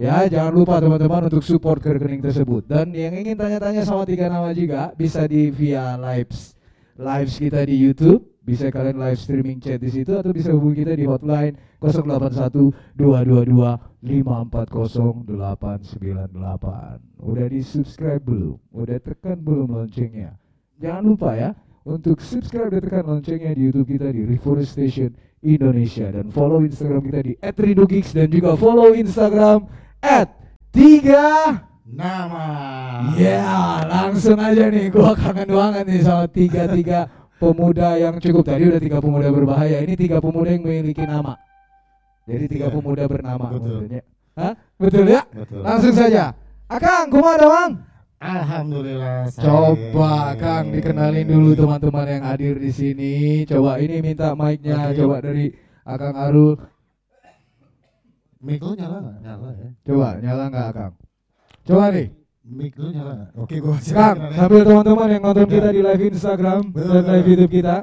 [0.00, 2.64] Ya, jangan lupa teman-teman untuk support ke rekening tersebut.
[2.64, 6.54] Dan yang ingin tanya-tanya sama tiga nama juga bisa di via lives
[6.98, 10.92] lives kita di YouTube, bisa kalian live streaming chat di situ atau bisa hubungi kita
[11.00, 12.52] di hotline 081
[12.92, 17.24] 222 540 898.
[17.24, 18.60] Udah di subscribe belum?
[18.76, 20.36] Udah tekan belum loncengnya?
[20.76, 21.56] Jangan lupa ya
[21.88, 27.20] untuk subscribe dan tekan loncengnya di YouTube kita di Reforestation Indonesia dan follow Instagram kita
[27.24, 29.64] di @rindugigs dan juga follow Instagram
[30.68, 31.24] @tiga
[31.84, 32.46] Nama
[33.14, 34.88] Ya, langsung aja nih.
[34.88, 37.06] Gua kangen banget nih sama tiga-tiga
[37.38, 39.78] pemuda yang cukup tadi udah tiga pemuda berbahaya.
[39.82, 41.34] Ini tiga pemuda yang memiliki nama.
[42.24, 42.74] Jadi tiga Iya.
[42.74, 43.46] pemuda bernama.
[43.52, 43.60] Betul.
[43.84, 44.02] maksudnya.
[44.34, 44.52] Hah?
[44.80, 45.22] Betul ya?
[45.30, 45.60] Betul.
[45.62, 46.24] Langsung saja.
[46.66, 47.72] Akang, kumaha Bang?
[48.24, 53.14] Alhamdulillah saya- Coba Kang dikenalin dulu teman-teman yang hadir di sini.
[53.44, 54.96] Coba ini minta mic-nya Oke.
[54.96, 55.52] coba dari
[55.84, 56.56] Akang Arul.
[58.40, 59.16] Mic lu nyala nggak?
[59.20, 59.68] Nyala ya.
[59.84, 60.92] Coba nyala nggak Akang?
[61.64, 62.08] Coba nih.
[62.44, 63.32] Mic lu nyala?
[63.40, 67.52] Oke gua Kang, sambil teman-teman yang nonton kita di live Instagram Betul, dan live YouTube
[67.56, 67.76] kita,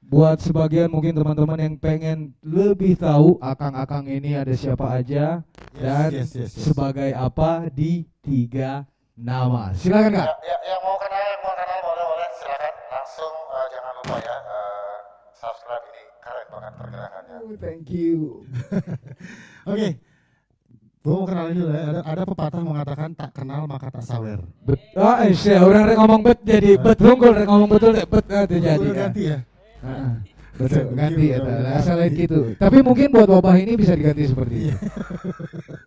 [0.00, 5.44] buat sebagian mungkin teman-teman yang pengen lebih tahu akang-akang ini ada siapa aja
[5.76, 6.64] dan yes, yes, yes.
[6.64, 9.76] sebagai apa di tiga nama.
[9.76, 10.26] Silakan kak.
[10.32, 14.16] Ya, ya, yang mau kenal, yang mau kenal boleh boleh silakan langsung eh, jangan lupa
[14.16, 14.96] ya eh,
[15.36, 17.36] subscribe ini keren banget pergerakannya.
[17.60, 18.48] Thank you.
[19.70, 20.00] Oke,
[21.00, 21.82] gue mau kenalin dulu ya.
[21.88, 24.40] Ada, ada pepatah mengatakan tak kenal maka tak sawer.
[24.68, 28.04] Bet, ah, eh, sih, orang rek ngomong bet jadi bet unggul rek ngomong betul deh
[28.04, 28.88] bet ah, itu jadi.
[28.92, 29.38] Ganti ya.
[29.80, 30.12] Heeh.
[30.60, 31.38] Betul, ganti ya.
[31.72, 32.40] Asal gitu.
[32.60, 34.76] Tapi mungkin buat wabah ini bisa diganti seperti itu.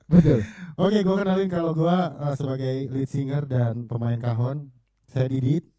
[0.09, 0.39] Betul.
[0.81, 4.73] Oke, gue kenalin kalau gue eh, sebagai lead singer dan pemain kahon,
[5.05, 5.69] saya Didit.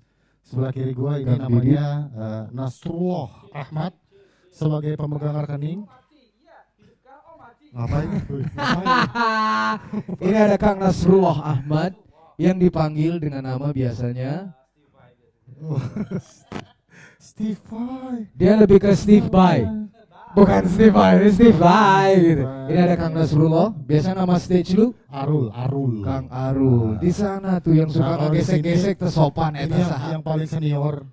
[0.45, 3.99] Sebelah kiri gue ini namanya eh, Nasrullah Ahmad
[4.55, 5.91] sebagai pemegang rekening.
[7.75, 8.09] Ngapain?
[10.25, 11.93] Ini ada Kang Nasrullah Ahmad
[12.37, 14.55] yang dipanggil dengan nama biasanya
[17.19, 18.27] Steve Vai.
[18.33, 19.67] dia lebih ke Steve Vai.
[20.35, 22.43] Bukan Steve Vai, ini Steve Vai gitu.
[22.43, 26.03] Ini ada Kang Nasrullah, biasa nama stage lu Arul, Arul.
[26.03, 26.99] Kang Arul.
[26.99, 30.07] Di sana tuh yang suka Nah, gesek-gesek tersopan Ini eta yang, saha.
[30.11, 31.07] yang paling senior.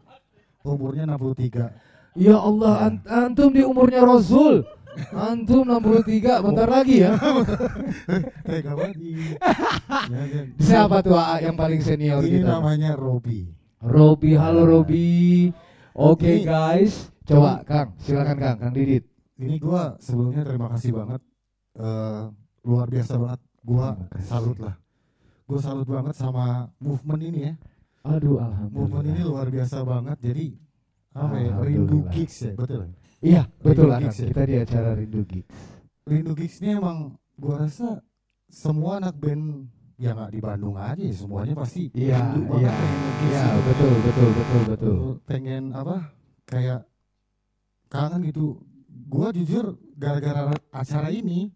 [0.66, 1.70] Umurnya 63.
[2.18, 4.66] Ya Allah, an- antum di umurnya Rasul.
[5.12, 7.16] Antum 63, bentar lagi ya.
[8.48, 8.98] Tega banget.
[10.68, 12.60] Siapa tuh AA yang paling senior Ini kita?
[12.60, 13.48] namanya Robi.
[13.80, 15.50] Robi, halo Robi.
[15.92, 19.04] Oke Ini- guys, coba Kang, silakan Kang, Kang Didit.
[19.36, 21.22] Ini gua sebelumnya terima kasih banget.
[21.76, 22.24] Eh,
[22.62, 23.40] luar biasa banget.
[23.62, 23.88] Gua
[24.22, 24.76] salut lah.
[25.48, 27.54] Gua salut banget sama movement ini ya.
[28.02, 28.38] Aduh,
[28.70, 29.30] Movement ini alhamdulillah.
[29.30, 30.18] luar biasa banget.
[30.20, 30.46] Jadi
[31.12, 31.52] apa ya?
[31.54, 31.66] Alhamdulillah.
[31.66, 32.86] Rindu gigs ya, betul.
[33.22, 34.02] Iya, betul Rindu.
[34.04, 34.28] Gigs ya?
[34.30, 35.54] Kita di acara Rindu Gigs.
[36.04, 36.98] Rindu gigs ini emang
[37.38, 38.02] gua rasa
[38.50, 42.82] semua anak band ya nggak di Bandung aja ya, semuanya pasti Iya, rindu banget iya.
[42.82, 43.62] gigs Iya, gitu.
[43.62, 44.96] betul, betul, betul, betul.
[45.24, 45.96] pengen apa
[46.44, 46.82] kayak
[47.88, 48.58] kangen gitu
[49.08, 51.54] gua jujur gara-gara acara ini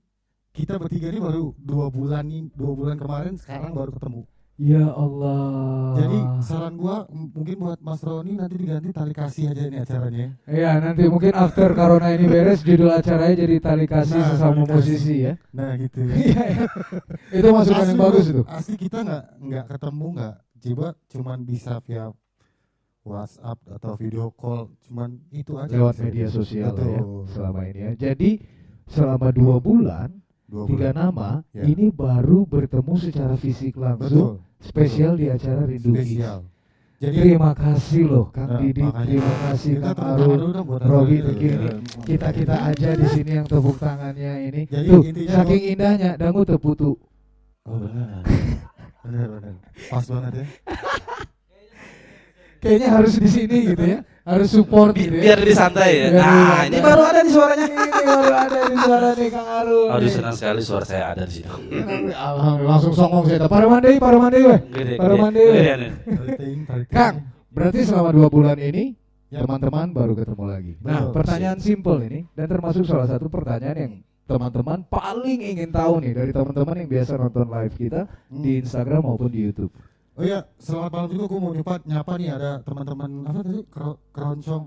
[0.53, 4.21] kita bertiga ini baru dua bulan ini dua bulan kemarin sekarang baru ketemu
[4.55, 5.99] Ya Allah.
[5.99, 10.79] jadi saran gua mungkin buat Mas Roni nanti diganti tali kasih aja ini acaranya Iya,
[10.79, 14.95] nanti mungkin after corona ini beres judul acaranya jadi tali kasih Nah, sesama tali kasih.
[14.95, 15.33] musisi ya.
[15.51, 16.65] nah gitu ya Iya, iya.
[17.33, 18.41] itu masukan yang bagus itu.
[18.47, 22.05] asli kita nggak nggak ketemu nggak coba cuman bisa via
[23.03, 27.91] WhatsApp atau video call cuman itu aja Lewat media sosial ya selama ini ya.
[28.01, 28.39] Jadi
[28.87, 30.15] selama dua bulan
[30.45, 30.95] Dua tiga bulan.
[30.95, 31.63] nama Ya.
[31.65, 36.45] ini baru bertemu secara fisik langsung betul spesial di acara Rindu spesial
[36.95, 40.39] jadi Terima kasih loh Kang Nah, Didi, makanya terima kasih kita Kang Arul
[40.79, 41.27] Robi itu.
[41.27, 41.51] Teki ini.
[41.59, 41.73] Iya.
[42.07, 44.61] Kita kita aja di sini yang tepuk tangannya ini.
[44.63, 46.95] Jadi Tuh, saking indahnya dangu teputu.
[47.67, 48.23] Oh benar.
[49.03, 49.53] benar benar.
[49.91, 50.45] Pas banget ya.
[52.63, 53.99] Kayaknya harus di sini gitu ya.
[54.25, 55.21] Harus support Bi- gitu ya.
[55.21, 56.07] biar lebih santai ya.
[56.09, 56.65] Biar Nah, santai.
[56.65, 57.65] ini baru ada nih suaranya.
[57.69, 59.85] Ini baru ada di suara nih Kang Arul.
[59.87, 61.49] Aduh senang sekali suara saya ada di sini.
[62.09, 63.45] Alhamdulillah langsung songong saya.
[63.45, 64.59] Para mandi, para mandi weh.
[64.95, 65.61] Para mandi weh.
[65.61, 65.75] ya.
[66.87, 67.15] Kang,
[67.47, 68.97] berarti selama dua bulan ini
[69.27, 69.41] Ya.
[69.41, 70.73] teman-teman baru ketemu lagi.
[70.79, 76.13] Nah, pertanyaan simple ini dan termasuk salah satu pertanyaan yang teman-teman paling ingin tahu nih
[76.13, 78.41] dari teman-teman yang biasa nonton live kita Hmm.
[78.41, 79.69] di Instagram maupun di YouTube.
[80.15, 83.61] Oh iya, selamat malam juga gue mau nyapa nyapa nih ada teman-teman apa tadi?
[83.67, 84.63] Kero- keroncong.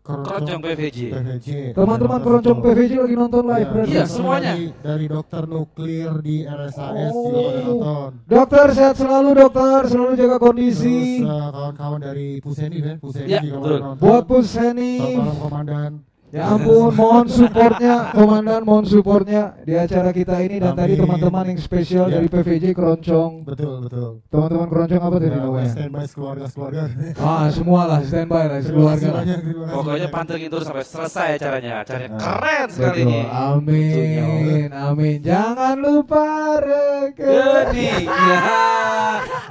[0.00, 0.98] Keroncong PVJ.
[1.12, 1.48] PVJ.
[1.72, 2.58] Teman-teman keroncong.
[2.60, 3.92] PVJ lagi nonton live Iya, berarti.
[3.92, 4.52] Iya, semuanya.
[4.52, 7.20] Dari, dari dokter nuklir di RSAS Oh.
[7.22, 8.10] juga pada nonton.
[8.24, 10.98] Dokter sehat selalu dokter, selalu jaga kondisi.
[11.20, 13.68] Terus eh, kawan-kawan dari Puseni ya, Puseni Iya, juga betul.
[13.70, 14.00] pada nonton.
[14.00, 14.92] Buat Puseni.
[14.96, 15.92] Selamat malam komandan.
[16.34, 21.58] Ya ampun, mohon supportnya, komandan, mohon supportnya di acara kita ini dan tadi teman-teman yang
[21.58, 22.18] spesial Ya.
[22.18, 23.46] dari PVJ Keroncong.
[23.46, 24.18] Betul betul.
[24.26, 25.70] Teman-teman Keroncong apa tadi Ya, namanya?
[25.70, 26.82] standby keluarga keluarga.
[27.16, 29.08] Ah, semua lah standby lah keluarga.
[29.70, 31.72] Pokoknya pantengin terus sampai selesai acaranya.
[31.80, 33.06] Acaranya Nah, keren sekali Betul.
[33.06, 33.20] ini.
[33.30, 35.16] Amin, amin.
[35.20, 36.26] Jangan lupa
[36.58, 37.14] rekening.
[37.14, 38.10] Gede.
[38.10, 38.40] Ya.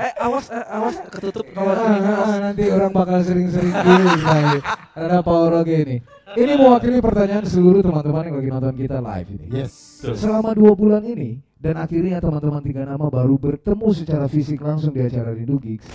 [0.01, 2.09] Eh awas eh, awas ketutup kalau Ah, ini.
[2.11, 4.59] ah, nanti orang bakal sering-sering gini
[4.93, 5.97] Ada power oke ini.
[6.33, 9.47] Ini mewakili pertanyaan seluruh teman-teman yang lagi nonton kita live ini.
[9.53, 10.01] Yes.
[10.17, 15.01] Selama dua bulan ini dan akhirnya teman-teman tiga nama baru bertemu secara fisik langsung di
[15.05, 15.85] acara Rindu Gigs.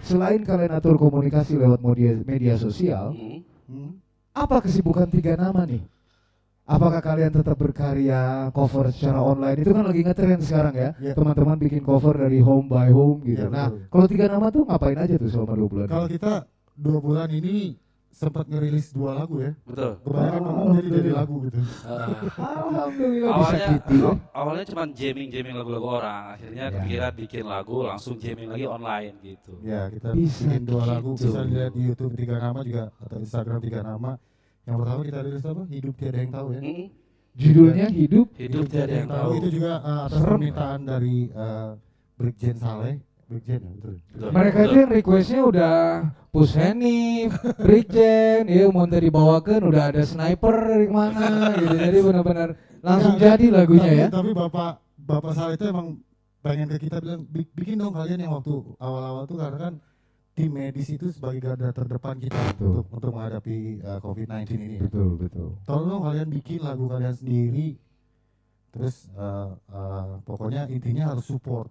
[0.00, 3.42] Selain kalian atur komunikasi lewat media, media sosial, Hmm.
[3.68, 3.90] Hmm.
[4.32, 5.82] apa kesibukan tiga nama nih?
[6.68, 9.56] Apakah kalian tetap berkarya cover secara online?
[9.64, 10.90] Itu kan lagi ngetren sekarang ya.
[11.00, 11.12] Iya.
[11.16, 13.48] Teman-teman bikin cover dari home by home gitu.
[13.48, 15.86] Iya, nah, kalau tiga nama tuh ngapain aja tuh selama dua bulan?
[15.88, 16.32] Kalau kita
[16.76, 17.72] dua bulan ini
[18.18, 19.54] sempat ngerilis dua lagu ya.
[19.62, 19.94] Betul.
[20.02, 21.58] Kebanyakan ngomong jadi jadi lagu gitu.
[21.62, 24.02] Eh, Alhamdulillah bisa awalnya gitu ya.
[24.04, 26.72] aw- awalnya cuma jamming jamming lagu-lagu orang akhirnya Ya.
[26.74, 31.24] kepikiran bikin lagu langsung jamming lagi online gitu Ya kita Bisa bikin dua lagu gitu.
[31.24, 34.10] bisa dilihat di YouTube tiga nama juga atau Instagram tiga nama.
[34.62, 35.62] Yang pertama kita rilis apa?
[35.64, 36.60] Hidup tiada yang tahu ya.
[36.60, 36.86] Mm,
[37.32, 41.70] Judulnya hidup hidup tiada yang tahu itu juga uh, atas permintaan dari uh,
[42.14, 42.98] Brigjen Saleh.
[43.28, 43.92] Brigjen ya betul.
[44.00, 44.68] Betul, mereka betul.
[44.72, 45.74] itu yang requestnya udah
[46.32, 51.76] push Hanif, Brigjen, ya mau tadi dibawakan udah ada sniper dari mana gitu.
[51.76, 52.48] Jadi benar-benar
[52.80, 54.06] langsung Ya, jadi lagunya tapi, ya.
[54.08, 56.00] Tapi bapak bapak Saleh itu emang
[56.40, 59.74] pengen ke kita bilang "Bi- bikin dong kalian yang waktu awal-awal tuh karena kan
[60.32, 62.80] tim medis itu sebagai garda terdepan kita Betul.
[62.80, 64.78] untuk untuk menghadapi uh, COVID-19 ini.
[64.80, 65.48] Betul, betul.
[65.66, 67.76] Tolong kalian bikin lagu kalian sendiri.
[68.70, 71.68] Terus uh, uh, pokoknya intinya harus support.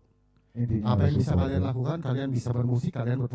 [0.58, 3.30] Intinya Apa yang bisa kalian lakukan, kalian bisa bermusik, kalian ber-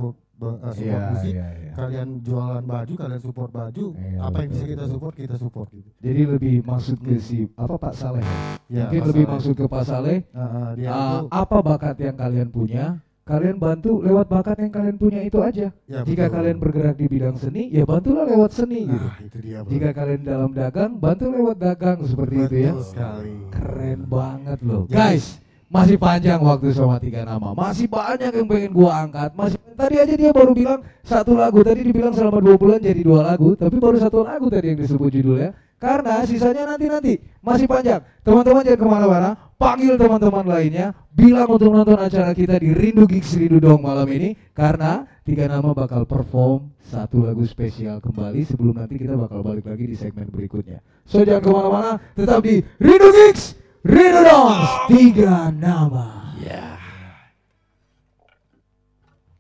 [0.58, 1.72] uh, support Iya, musik, iya, iya.
[1.72, 3.84] kalian jualan baju, kalian support baju.
[3.94, 4.92] Iya, apa yang betul, bisa kita betul.
[4.92, 5.88] support, kita support gitu.
[6.02, 8.24] Jadi lebih maksud ke si apa Pak Saleh?
[8.66, 9.34] Ya, Mungkin Mas lebih Saleh.
[9.38, 10.18] maksud ke Pak Saleh.
[10.28, 12.86] Uh, uh, dia ah, itu apa bakat yang kalian punya?
[13.22, 15.70] Kalian bantu lewat bakat yang kalian punya itu aja.
[15.86, 16.34] ya, Jika betul.
[16.34, 18.98] kalian bergerak di bidang seni, ya bantulah lewat seni gitu.
[19.06, 19.58] Nah, itu dia.
[19.62, 19.70] bro.
[19.70, 22.72] Jika kalian dalam dagang, bantu lewat dagang seperti itu ya.
[22.74, 23.34] Betul sekali.
[23.54, 24.82] Keren banget loh.
[24.90, 25.38] Jadi- Guys,
[25.72, 27.56] masih panjang waktu sama tiga nama.
[27.56, 29.32] Masih banyak yang pengen gua angkat.
[29.32, 31.64] Masih tadi aja dia baru bilang satu lagu.
[31.64, 35.08] Tadi dibilang selama dua bulan jadi dua lagu, tapi baru satu lagu tadi yang disebut
[35.08, 35.56] judulnya.
[35.82, 37.98] Karena sisanya nanti-nanti masih panjang.
[38.22, 39.30] Teman-teman jangan ke mana-mana.
[39.58, 40.94] Panggil teman-teman lainnya.
[41.10, 44.38] Bilang untuk nonton acara kita di Rindu Gigs Rindu Dong malam ini.
[44.54, 49.90] Karena tiga nama bakal perform satu lagu spesial kembali sebelum nanti kita bakal balik lagi
[49.90, 50.78] di segmen berikutnya.
[51.02, 51.92] So jangan ke mana-mana.
[52.14, 54.62] Tetap di Rindu Gigs Rindu Dong.
[54.86, 56.38] Tiga nama.
[56.38, 56.78] ya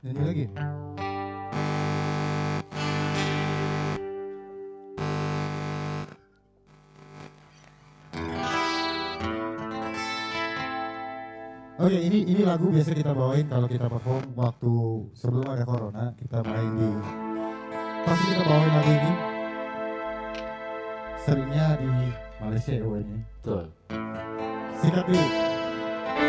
[0.02, 0.44] Nyanyi lagi.
[11.78, 14.74] Oke, ini ini lagu biasa kita bawain kalau kita perform waktu
[15.14, 16.90] sebelum ada corona, kita main di
[18.10, 19.12] pasti kita bawain lagu ini.
[21.22, 21.90] Seringnya di
[22.42, 23.18] Malaysia ya ini.
[23.38, 23.70] betul
[24.84, 25.14] 嗯间对。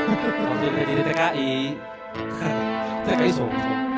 [0.05, 1.77] 我最开心的在家一，
[3.17, 3.92] 给一首。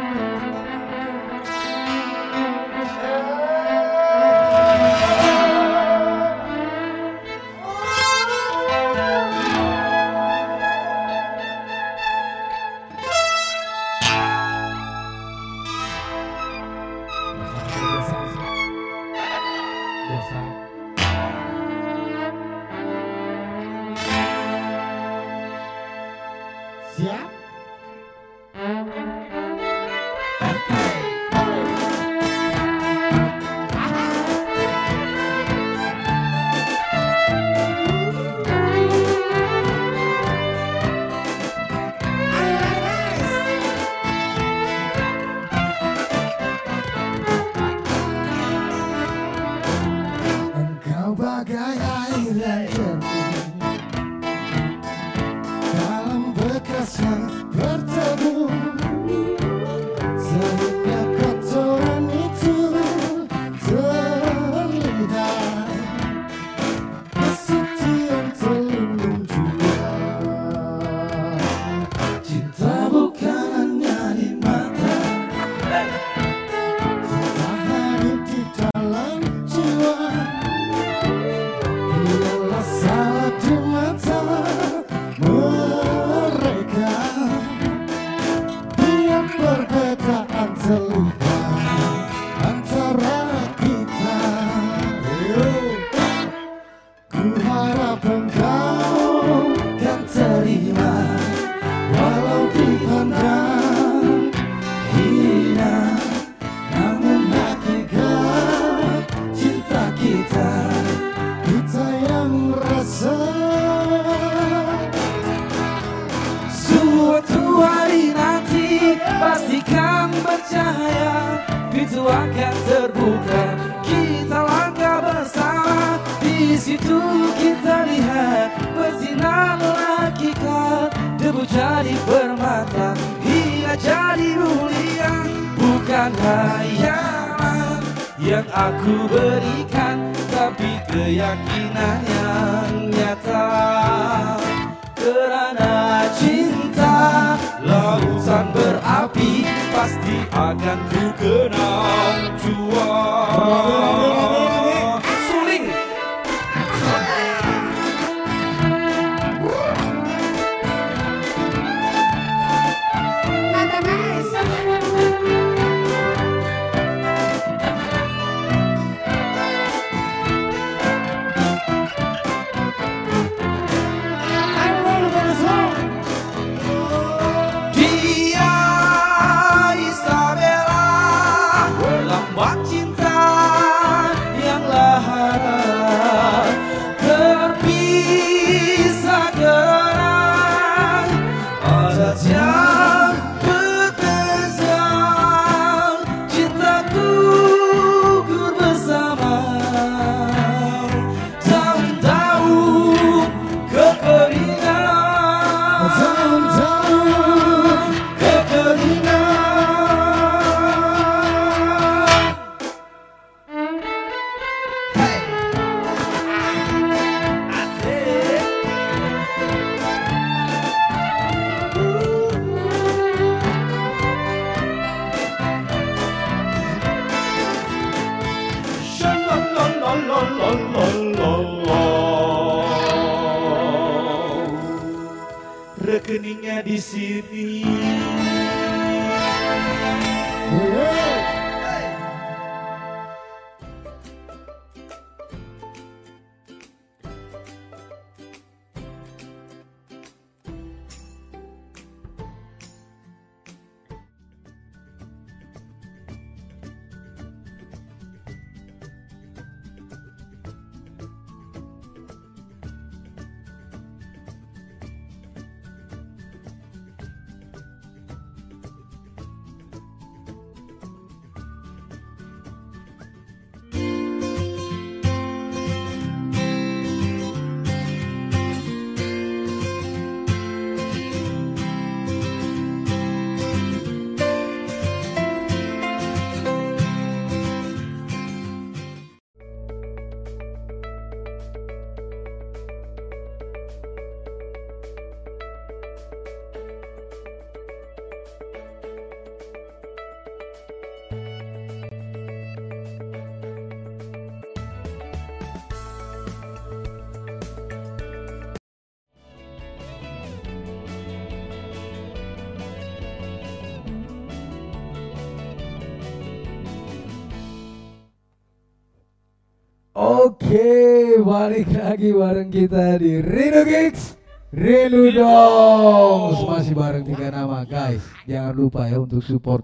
[321.46, 324.18] Balik lagi bareng kita di Rino Gigs
[324.50, 328.02] Rino Dongs Masih bareng tiga nama guys.
[328.26, 329.62] Jangan lupa ya untuk support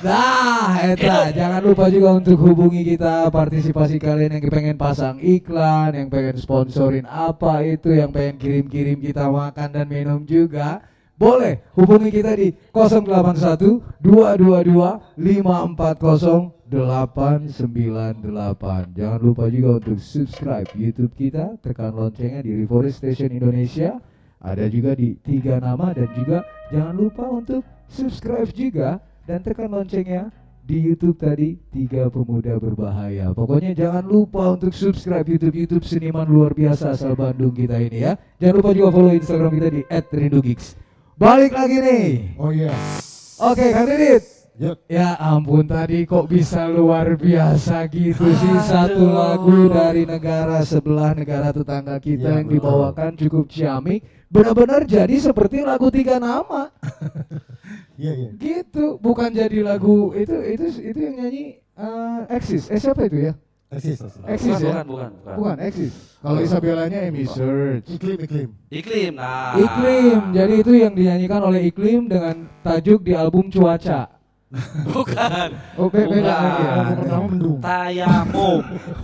[0.00, 6.08] Nah, eta jangan lupa juga untuk hubungi kita partisipasi kalian yang pengen pasang iklan, yang
[6.12, 10.84] pengen sponsorin apa itu, yang pengen kirim-kirim kita makan dan minum juga.
[11.20, 18.96] Boleh hubungi kita di 081 222 540 898.
[18.96, 24.00] Jangan lupa juga untuk subscribe YouTube kita, tekan loncengnya di Reforestation Indonesia.
[24.40, 26.40] Ada juga di tiga nama dan juga
[26.72, 27.60] jangan lupa untuk
[27.92, 30.34] subscribe juga dan tekan loncengnya
[30.66, 33.30] di YouTube tadi tiga pemuda berbahaya.
[33.30, 38.18] Pokoknya jangan lupa untuk subscribe YouTube YouTube seniman luar biasa asal Bandung kita ini ya.
[38.42, 40.74] Jangan lupa juga follow Instagram kita di @rindugigs.
[41.14, 42.06] Balik lagi nih.
[42.42, 43.38] Oh yes.
[43.38, 44.24] Oke, Kang Didit.
[44.60, 44.76] Yuk.
[44.92, 51.48] Ya ampun tadi kok bisa luar biasa gitu sih satu lagu dari negara sebelah negara
[51.48, 52.54] tetangga kita Iya, yang betul.
[52.60, 56.70] dibawakan cukup ciamik benar-benar jadi seperti lagu tiga nama
[58.00, 58.30] Iya iya.
[58.40, 63.34] gitu bukan jadi lagu itu itu itu yang nyanyi eh Exis eh siapa itu ya
[63.70, 64.02] Eksis.
[64.26, 64.58] eksis.
[64.58, 65.34] Ya bukan, bukan, bukan.
[65.36, 68.48] bukan Exis kalau Isabellanya Amy Search Iklim iklim.
[68.72, 69.54] Iklim, nah.
[69.54, 74.19] Iklim jadi itu yang dinyanyikan oleh Iklim dengan tajuk di album Cuaca
[74.90, 75.48] Bukan.
[75.78, 76.26] oh be- beda Bukan.
[76.26, 77.58] lagi ya pertama mendung.
[77.62, 78.62] Tayamum.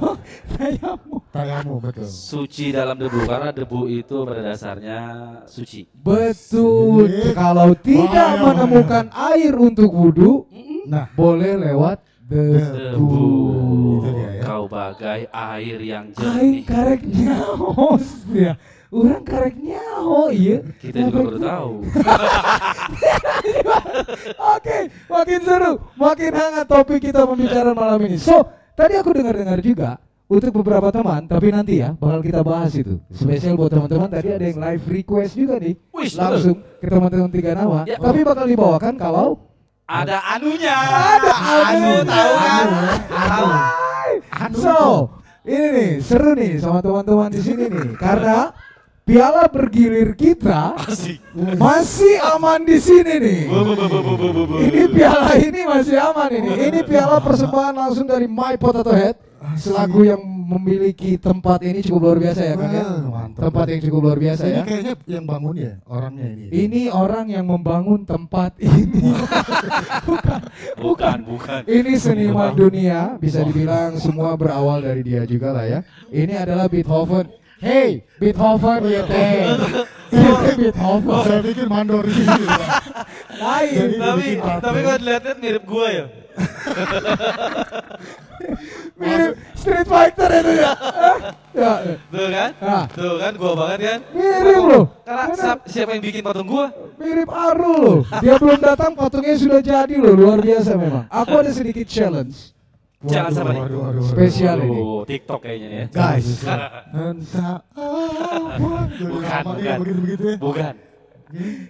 [0.56, 1.14] Tayamu.
[1.30, 2.08] Tayamu betul.
[2.08, 5.00] Suci dalam debu karena debu itu pada dasarnya
[5.46, 5.86] suci.
[5.94, 7.06] Betul.
[7.06, 7.38] Sip.
[7.38, 10.50] Kalau tidak menemukan air untuk wudhu,
[10.86, 12.58] Nah, boleh lewat Debu.
[12.74, 13.26] debu.
[14.02, 14.42] Itu dia ya.
[14.42, 16.62] Kau bagai air yang jernih.
[16.62, 18.54] karek nyaos ya.
[18.96, 20.64] Orang karek nyaho iya.
[20.80, 21.84] Kita juga baru tahu.
[24.56, 28.16] Oke, makin seru, makin hangat topik kita pembicaraan malam ini.
[28.16, 28.40] So,
[28.72, 30.00] tadi aku dengar-dengar juga
[30.32, 32.96] untuk beberapa teman, tapi nanti ya bakal kita bahas itu.
[33.12, 35.76] Spesial buat teman-teman tadi ada yang live request juga nih.
[36.16, 37.84] Langsung ke teman-teman tiga nama.
[37.84, 38.00] Ya.
[38.00, 39.44] Tapi bakal dibawakan kalau
[39.86, 40.74] Ada anunya.
[40.74, 42.66] Ada anu, tahu kan?
[43.06, 43.46] Tahu.
[44.58, 44.74] So,
[45.46, 48.50] ini nih seru nih sama teman-teman di sini nih karena
[49.06, 51.22] piala bergilir kita Asik.
[51.54, 53.40] masih aman di sini nih.
[54.66, 56.50] Ini piala ini masih aman ini.
[56.66, 59.14] Ini piala persembahan langsung dari My Potato Head
[59.54, 62.84] selaku yang memiliki tempat ini cukup luar biasa ya Kang ya.
[63.06, 63.40] Mantap.
[63.46, 64.62] Tempat yang cukup luar biasa Ini ya.
[64.66, 66.44] kayaknya yang bangun ya orangnya ini.
[66.50, 69.06] Ini orang yang membangun tempat ini.
[70.76, 71.60] Bukan, bukan.
[71.68, 75.80] Ini seniman dunia, bisa dibilang semua berawal dari dia juga lah ya.
[76.08, 77.45] Ini adalah Beethoven.
[77.56, 79.56] Hey, Beethoven ya teh.
[80.12, 81.16] Ini Beethoven.
[81.24, 82.44] Saya pikir mandor di sini.
[83.36, 83.88] Lain.
[83.96, 84.26] Tapi
[84.60, 86.04] tapi kalau dilihat-lihat mirip gua ya.
[88.96, 90.72] Mirip Street Fighter itu ya.
[91.52, 91.72] ya.
[92.08, 92.50] Tuh kan?
[92.60, 92.84] Ah.
[92.88, 93.98] Tuh kan gua banget kan?
[94.12, 94.84] Mirip loh.
[95.04, 96.68] Karena siap- siapa yang bikin patung gua?
[96.96, 97.98] Mirip Arul loh.
[98.20, 100.12] Dia belum datang patungnya sudah jadi loh.
[100.12, 101.04] Luar biasa memang.
[101.08, 102.55] Aku ada sedikit challenge.
[103.06, 104.02] Jangan waduh.
[104.02, 104.80] Spesial ini.
[105.06, 105.84] TikTok kayaknya ya.
[105.90, 106.26] Guys.
[106.94, 108.70] Entah apa.
[108.96, 109.76] Bukan, bukan.
[109.82, 110.36] begitu-begitu ya.
[110.38, 110.74] Bukan.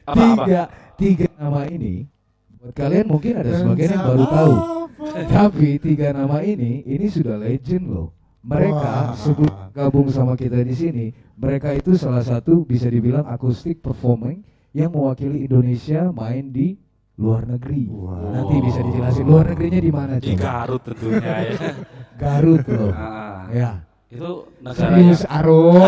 [0.05, 0.45] Apa apa?
[0.45, 0.63] Tiga,
[0.97, 2.09] tiga nama ini.
[2.61, 4.55] Buat kalian mungkin ada sebagian yang baru tahu.
[5.29, 8.17] Tapi tiga nama ini, ini sudah legend loh.
[8.47, 14.47] Mereka sebelum gabung sama kita di sini, mereka itu salah satu bisa dibilang akustik performing
[14.71, 16.79] yang mewakili Indonesia main di
[17.17, 17.89] luar negeri.
[17.89, 18.29] Wah.
[18.33, 20.37] Nanti bisa dijelasin luar negerinya di mana Di?
[20.37, 21.53] Garut tentunya ya.
[22.23, 22.93] Garut loh.
[22.93, 23.71] Ah, Ya.
[24.07, 24.97] Itu negaranya.
[25.03, 25.83] Serius Arul.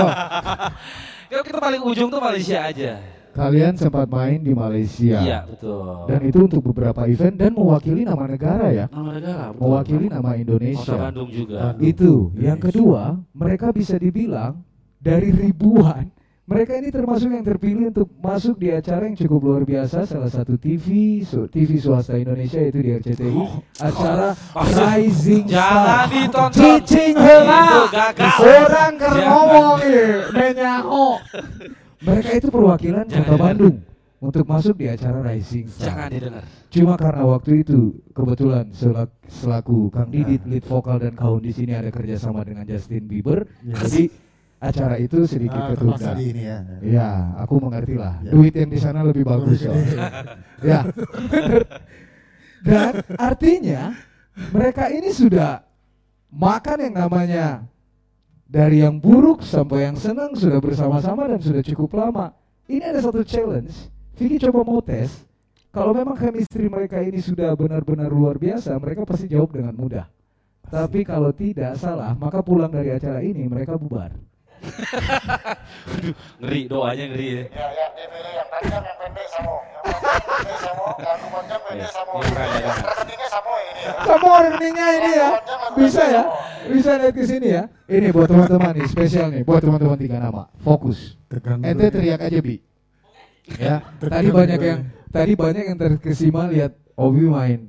[1.30, 2.98] Kalau kita paling ujung tuh Malaysia aja.
[3.30, 5.22] Kalian sempat main di Malaysia.
[5.22, 6.10] Iya, betul.
[6.10, 8.86] Dan itu untuk beberapa event dan mewakili nama negara ya.
[8.90, 9.44] nama negara.
[9.54, 9.60] betul.
[9.62, 10.96] Mewakili nama Kota Indonesia.
[10.98, 11.56] Bandung juga.
[11.70, 11.86] Bandung.
[11.86, 12.12] Itu.
[12.34, 12.42] Indonesia.
[12.50, 14.52] Yang kedua, mereka bisa dibilang
[14.98, 16.10] dari ribuan,
[16.48, 20.56] mereka ini termasuk yang terpilih untuk masuk di acara yang cukup luar biasa salah satu
[20.56, 23.42] TV so- TV swasta Indonesia yaitu di RCTI
[23.78, 26.04] acara maksud- Rising Jangan Star.
[26.08, 26.56] ditonton.
[26.56, 27.62] Cicing Itu heula.
[28.40, 29.24] Orang Jangan.
[29.28, 29.76] ngomong.
[31.98, 33.44] Mereka itu perwakilan Jangan Kota didengar.
[33.44, 33.76] Bandung
[34.18, 35.84] untuk masuk di acara Rising Star.
[35.84, 36.44] Jangan didengar.
[36.68, 37.80] Cuma karena waktu itu
[38.10, 43.04] kebetulan selak- selaku Kang Didit lead vokal dan kaum di sini ada kerjasama dengan Justin
[43.04, 43.84] Bieber, Yes.
[43.84, 44.02] jadi
[44.58, 46.12] acara itu sedikit Ah, ketunda.
[46.18, 46.58] di ini ya.
[46.82, 48.18] Ya, aku mengerti lah.
[48.22, 48.30] Ya.
[48.34, 49.74] Duit yang di sana lebih bagus kok.
[50.66, 50.82] ya.
[52.58, 53.94] Dan artinya
[54.50, 55.62] mereka ini sudah
[56.28, 57.46] makan yang namanya
[58.44, 62.34] dari yang buruk sampai yang senang sudah bersama-sama dan sudah cukup lama.
[62.66, 63.72] Ini ada satu challenge.
[64.18, 65.24] Vicky coba mau tes.
[65.70, 70.06] Kalau memang chemistry mereka ini sudah benar-benar luar biasa, mereka pasti jawab dengan mudah.
[70.68, 74.12] Tapi kalau tidak salah, maka pulang dari acara ini mereka bubar.
[76.42, 77.42] Ngeri doanya ngeri ya.
[77.50, 79.54] Ya, ya, dia pilih yang panjang, yang pendek sama.
[79.84, 80.86] Yang panjang, pendek sama.
[80.94, 82.72] Yang panjang, pendek Iya.
[82.98, 83.92] Rekeningnya ini ya.
[84.04, 85.28] Semua rekeningnya ini ya.
[85.76, 86.22] Bisa ya?
[86.68, 87.62] Bisa lihat ke sini ya.
[87.86, 90.50] Ini buat teman-teman nih, spesial nih buat teman-teman tiga nama.
[90.60, 91.16] Fokus.
[91.62, 92.56] Ente teriak aja bi.
[93.56, 93.80] Ya.
[94.00, 97.60] Tadi banyak yang tadi banyak yang terkesima lihat Obi main.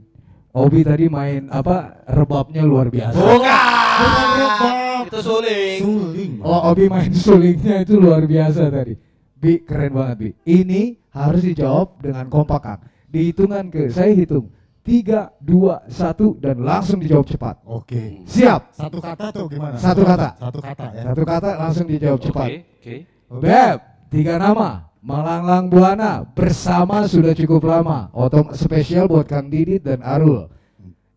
[0.52, 3.16] Obi tadi main apa rebabnya luar biasa.
[3.16, 4.89] Bukan rebab.
[5.08, 5.80] Itu suling.
[5.86, 6.32] Suling.
[6.44, 8.98] Oh Obi main sulingnya itu luar biasa tadi.
[9.40, 10.30] Bi keren banget Bi.
[10.44, 12.82] Ini harus dijawab dengan kompak Kang.
[13.10, 14.52] Dihitungan ke saya hitung
[14.90, 17.56] tiga dua satu dan langsung dijawab cepat.
[17.68, 18.26] Oke.
[18.26, 18.74] Siap.
[18.74, 19.78] Satu kata tuh gimana?
[19.78, 20.30] Satu kata.
[20.42, 21.04] Satu kata ya.
[21.12, 22.48] Satu kata langsung dijawab cepat.
[22.50, 22.96] Oke, oke.
[23.40, 23.78] Beb,
[24.10, 24.90] tiga nama.
[25.00, 28.12] Melanglang Buana bersama sudah cukup lama.
[28.12, 30.52] Otom spesial buat Kang Didit dan Arul.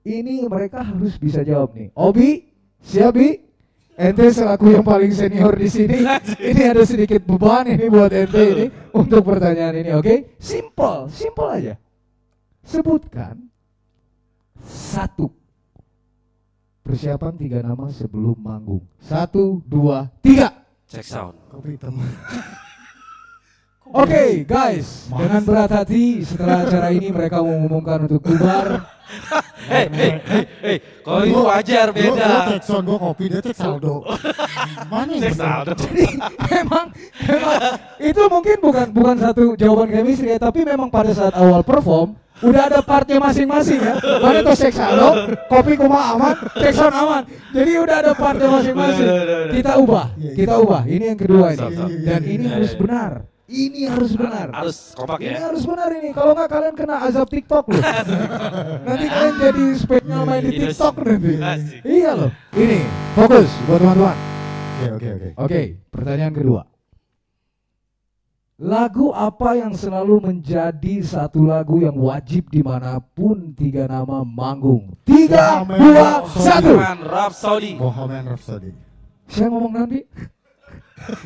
[0.06, 1.90] Ini mereka harus bisa jawab nih.
[1.98, 2.46] Obi,
[2.78, 3.51] siap Bi?
[3.92, 6.00] Ente selaku yang paling senior di sini,
[6.40, 8.66] ini ada sedikit beban ini buat ente ini
[8.96, 10.40] untuk pertanyaan ini, oke?
[10.40, 11.74] Simple, simple aja.
[12.64, 13.36] Sebutkan
[14.64, 15.28] satu
[16.80, 18.80] persiapan tiga nama sebelum manggung.
[18.96, 20.64] Satu, dua, tiga.
[20.88, 21.36] Check sound.
[21.52, 22.00] Kopi hitam.
[23.82, 28.86] Oke guys, dengan berat hati setelah acara ini mereka mengumumkan untuk bubar.
[29.66, 30.76] Hei, hei, hei, hei.
[31.02, 32.30] Kalau itu wajar beda.
[32.48, 34.06] cek sound, gua kopi, dia cek saldo.
[34.92, 35.34] Mana bener?
[35.34, 35.66] sound.
[35.74, 36.06] Jadi
[36.48, 36.86] memang,
[37.26, 37.58] memang
[37.98, 42.62] itu mungkin bukan bukan satu jawaban chemistry ya, tapi memang pada saat awal perform udah
[42.70, 43.98] ada partnya masing-masing ya.
[43.98, 47.22] Mana tuh seks halo, kopi kuma aman, seks sound aman.
[47.50, 49.08] Jadi udah ada partnya masing-masing.
[49.52, 50.34] Kita ubah, Iya, iya.
[50.38, 50.82] kita ubah.
[50.86, 51.66] Ini yang kedua ini.
[52.06, 53.31] Dan ini Iya, harus benar.
[53.52, 54.48] Ini harus benar.
[54.48, 55.52] Harus kompak Ini ya.
[55.52, 56.10] harus benar ini.
[56.16, 57.82] Kalau nggak kalian kena azab TikTok loh.
[58.88, 61.32] nanti kalian jadi spesial main di Ini TikTok nanti.
[61.36, 61.80] Asik.
[61.84, 62.30] Iya loh.
[62.56, 62.78] Ini
[63.12, 64.16] fokus buat teman-teman.
[64.16, 65.28] Oke oke oke.
[65.36, 65.60] Oke,
[65.92, 66.62] pertanyaan kedua.
[68.62, 74.94] Lagu apa yang selalu menjadi satu lagu yang wajib di mana pun tiga nama manggung?
[75.02, 76.46] Tiga, dua, Rhapsody.
[76.46, 76.72] satu.
[76.78, 77.72] Bohemian Rhapsody.
[77.74, 78.70] Bohemian Rhapsody.
[79.26, 80.00] Saya ngomong nanti.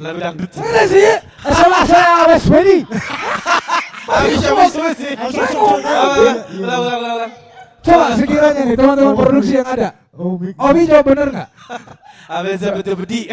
[0.01, 0.51] Lagu dangdut.
[0.57, 1.11] Mana sih?
[1.43, 2.13] Salah saya.
[5.27, 7.33] Ulang ulang ulang, ulang.
[7.87, 9.89] Coba sekiranya nih teman-teman produksi yang ada.
[10.59, 11.49] Obi jawab bener nggak?
[12.27, 13.31] Habis betul bedi.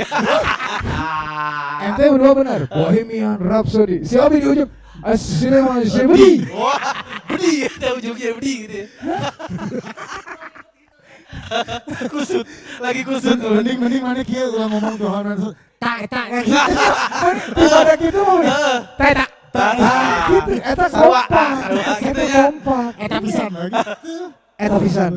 [1.81, 2.59] Ente berdua benar.
[2.69, 4.05] Bohemian Rhapsody.
[4.05, 4.69] Si Obi di ujung.
[5.01, 6.31] Asyik masih bedi.
[6.53, 6.77] Wah,
[7.25, 7.65] bedi.
[7.65, 8.75] Ada ujungnya bedi gitu.
[8.77, 8.87] ya.
[12.13, 12.45] kusut,
[12.77, 13.41] lagi kusut.
[13.41, 15.57] Mending mending mana kia ulang ngomong Rhapsody.
[15.83, 16.83] Tak, tak, kayak Nah, gitu.
[17.59, 18.39] Daripada gitu mau.
[18.95, 19.29] Tetak.
[19.53, 19.73] Tak.
[19.77, 20.51] Ah, gitu.
[20.57, 21.49] Eta kompak.
[21.99, 22.43] gitu Eta ya.
[22.47, 22.91] kompak.
[22.97, 23.51] Eta pisan.
[24.55, 25.11] Eta pisan.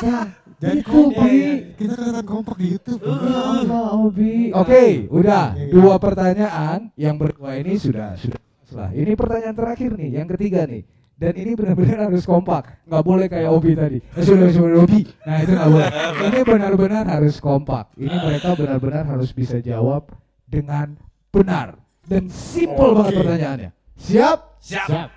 [0.00, 0.18] Ya,
[0.56, 1.26] Jadi itu kompak.
[1.28, 1.38] Bi.
[1.76, 3.00] Kita kelihatan kompak di YouTube.
[3.04, 4.34] Ya Allah, Obi.
[4.56, 5.46] Oke, udah.
[5.68, 8.88] Dua pertanyaan yang berdua ini sudah sudah.
[8.90, 10.82] Ini pertanyaan terakhir nih, yang ketiga nih.
[11.16, 13.98] Dan ini benar-benar harus kompak, nggak boleh kayak Obi tadi.
[14.20, 15.00] Sudah sudah Obi.
[15.24, 15.90] Nah itu nggak boleh.
[16.28, 17.88] Ini benar-benar harus kompak.
[17.96, 20.12] Ini mereka benar-benar harus bisa jawab
[20.44, 20.92] dengan
[21.32, 23.20] benar dan simpel banget Oke.
[23.24, 23.70] pertanyaannya.
[23.96, 24.38] Siap?
[24.60, 24.88] Siap.
[24.92, 25.10] Siap.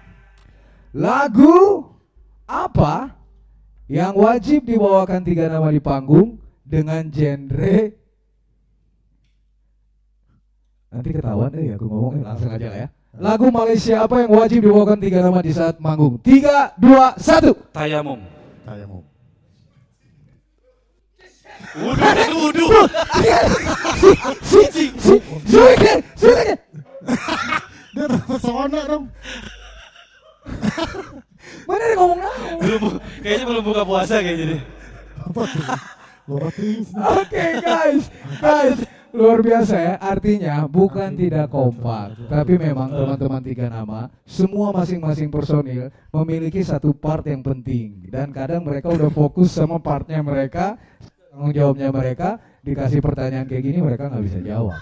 [0.95, 1.83] Lagu
[2.47, 3.19] apa
[3.91, 7.99] yang wajib dibawakan tiga nama di panggung dengan genre
[10.89, 12.89] Nanti ketahuan deh aku ngomongin langsung aja lah ya.
[13.19, 16.15] Lagu Malaysia apa yang wajib dibawakan tiga nama di saat manggung?
[16.23, 17.51] Tiga, dua, satu.
[17.75, 18.23] Tayamum.
[18.63, 19.03] Tayamum.
[21.83, 22.67] Wudu, wudu.
[24.39, 25.15] Si, si, si,
[25.51, 26.55] suike, suike.
[27.91, 29.05] Dia terpesona dong.
[31.67, 32.45] Mana dia ngomong apa?
[32.63, 32.81] Belum,
[33.19, 34.61] kayaknya belum buka puasa kayaknya deh.
[37.19, 38.03] Oke guys,
[38.39, 38.77] guys,
[39.13, 39.93] luar biasa ya.
[39.97, 47.25] Artinya bukan tidak kompak, tapi memang teman-teman tiga nama, semua masing-masing personil memiliki satu part
[47.25, 48.09] yang penting.
[48.09, 50.77] Dan kadang mereka udah fokus sama partnya mereka,
[51.29, 54.79] tanggung jawabnya mereka, dikasih pertanyaan kayak gini mereka nggak bisa jawab.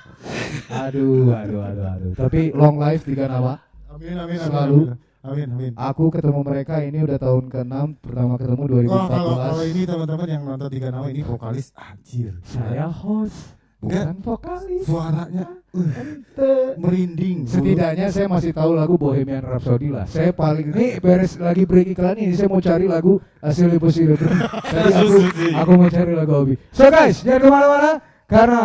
[0.68, 2.12] Aduh, aduh, aduh, aduh.
[2.18, 3.62] Tapi long life tiga nama.
[3.92, 4.38] Amin amin amin.
[4.40, 4.80] Selalu.
[5.26, 5.72] Amin amin.
[5.76, 9.74] Aku ketemu mereka ini udah tahun ke-6, pertama ketemu Wah kalau kalau 2014.
[9.76, 12.32] ini teman-teman yang nonton tiga nama ini vokalis anjir.
[12.48, 14.84] Saya host, bukan vokalis.
[14.86, 17.46] Suaranya uh, merinding.
[17.46, 20.06] Setidaknya saya masih tahu lagu Bohemian Rhapsody lah.
[20.10, 24.18] Saya paling ini beres lagi break iklan ini saya mau cari lagu hasil impossible.
[24.74, 25.18] Tadi aku
[25.54, 26.56] aku mau cari lagu Obi.
[26.74, 27.92] So guys, jangan ke mana-mana
[28.26, 28.64] karena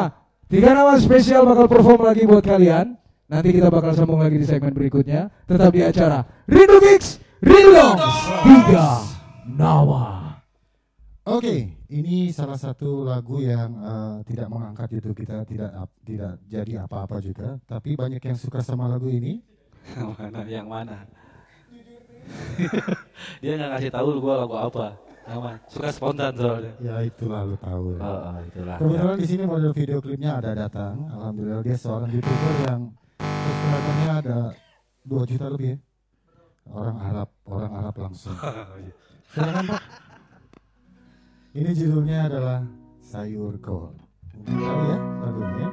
[0.49, 2.97] tiga nama spesial bakal perform lagi buat kalian.
[3.33, 5.33] Nanti kita bakal sambung lagi di segmen berikutnya.
[5.49, 7.97] Tetap di acara Rindu Gigs, Rindu
[8.45, 9.01] tiga
[9.49, 10.37] nama.
[11.23, 16.73] Oke, ini salah satu lagu yang eh, tidak mengangkat YouTube kita tidak ap- tidak jadi
[16.89, 19.45] apa-apa juga, tapi banyak yang suka sama lagu ini.
[19.93, 20.41] Yang mana?
[20.49, 20.97] Yang mana?
[23.43, 24.87] Dia nggak ngasih tahu gua lagu apa.
[25.23, 25.55] Nama.
[25.71, 26.75] Suka spontan soalnya.
[26.83, 27.95] Ya itulah lu tahu.
[27.95, 28.01] Ya.
[28.03, 28.77] oh, itulah.
[28.83, 30.99] Kebetulan di sini model video klipnya ada datang.
[31.15, 32.81] Alhamdulillah dia seorang youtuber yang
[33.23, 34.39] subscribernya ada
[35.07, 35.79] 2 juta lebih ya.
[36.63, 38.35] Orang Arab, orang Arab langsung.
[39.35, 39.83] Silakan Pak.
[41.53, 42.65] Ini judulnya adalah
[43.05, 43.93] Sayur Kol.
[44.41, 44.57] Tahu
[44.89, 45.69] ya lagunya.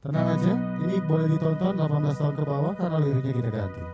[0.00, 3.84] Tenang aja, ini boleh ditonton 18 tahun ke bawah karena liriknya kita ganti.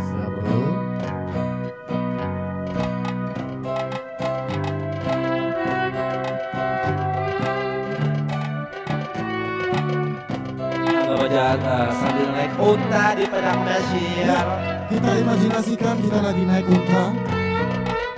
[0.00, 0.32] Siap
[12.46, 14.22] naik unta di padang pasir.
[14.22, 14.40] Ya,
[14.86, 17.10] kita imajinasikan kita lagi naik unta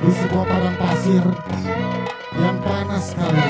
[0.05, 1.25] di sebuah padang pasir
[2.37, 3.49] yang panas sekali.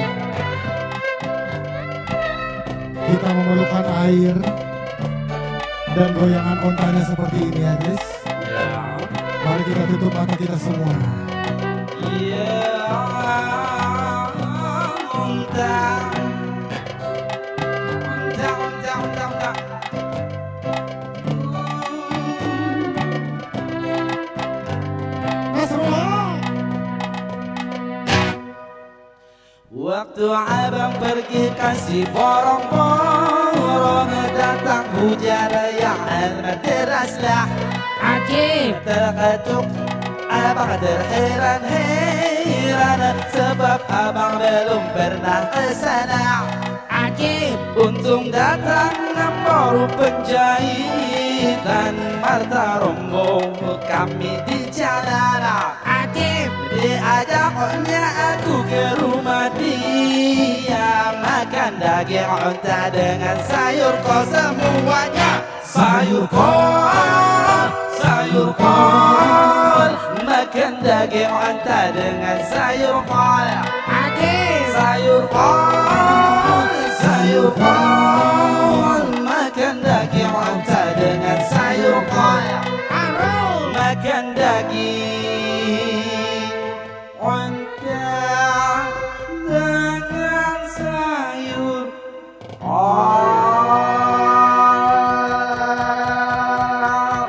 [2.94, 4.36] Kita memerlukan air
[5.98, 8.04] dan goyangan ontanya seperti ini ya guys.
[8.46, 8.70] Ya.
[9.42, 10.94] Mari kita tutup mata kita semua.
[12.06, 12.54] Iya,
[12.86, 13.38] unta.
[15.26, 15.74] Unta,
[29.98, 34.06] Waktu abang pergi kasih borong-borong Borong.
[34.30, 37.50] Datang hujan yang amat deraslah
[37.98, 38.78] Ajib.
[38.86, 39.66] Terketuk
[40.30, 46.46] Abang terheran-heran Sebab abang belum pernah ke sana
[46.86, 47.58] Ajib.
[47.74, 48.94] Untung datang
[49.42, 53.82] baru penjahitan Marta Rombong.
[53.82, 55.87] Kami di jalan Ajib
[56.78, 58.06] Diajaknya
[58.38, 61.10] aku ke rumah dia.
[61.18, 65.42] Makan daging onta dengan sayur kol semuanya.
[65.66, 67.66] Sayur kol,
[67.98, 69.90] sayur kol.
[70.22, 73.48] Makan daging onta dengan sayur kol.
[74.78, 76.62] Sayur kol,
[77.02, 78.37] sayur kol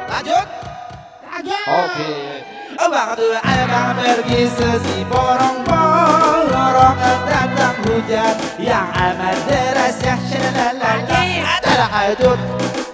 [0.10, 0.50] Lanjut.
[1.30, 2.42] Ajib Oke.
[2.90, 6.98] Waktu abang pergi sesi borong-borong
[7.30, 8.34] Datang hujan.
[8.58, 11.06] Yang amat deras Ya shalalala
[11.94, 12.42] hajut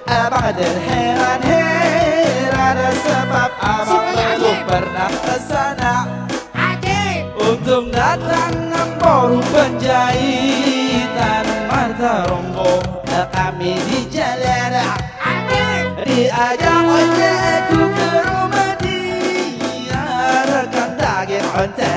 [0.06, 6.04] Abang terheran-heran Sebab abang belum pernah ke sana.
[7.46, 8.66] Untung datang
[9.06, 10.45] baru penjahitan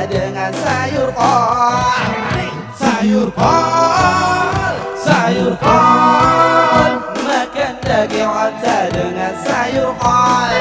[0.09, 0.49] Dengan
[1.13, 2.09] kol
[2.81, 6.91] Sayur kol, sayur kol
[7.29, 10.57] Makan daging onta dengan sayur kol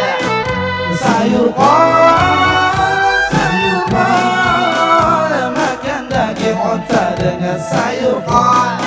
[1.00, 8.87] Sayur kol, sayur kol Makan daging onta dengan sayur kol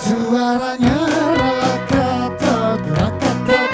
[0.00, 0.96] Suaranya
[1.36, 3.68] rakatok rakatok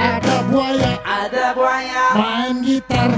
[0.00, 0.92] Ada buaya.
[1.04, 2.04] Ada buaya.
[2.16, 3.08] main gitar.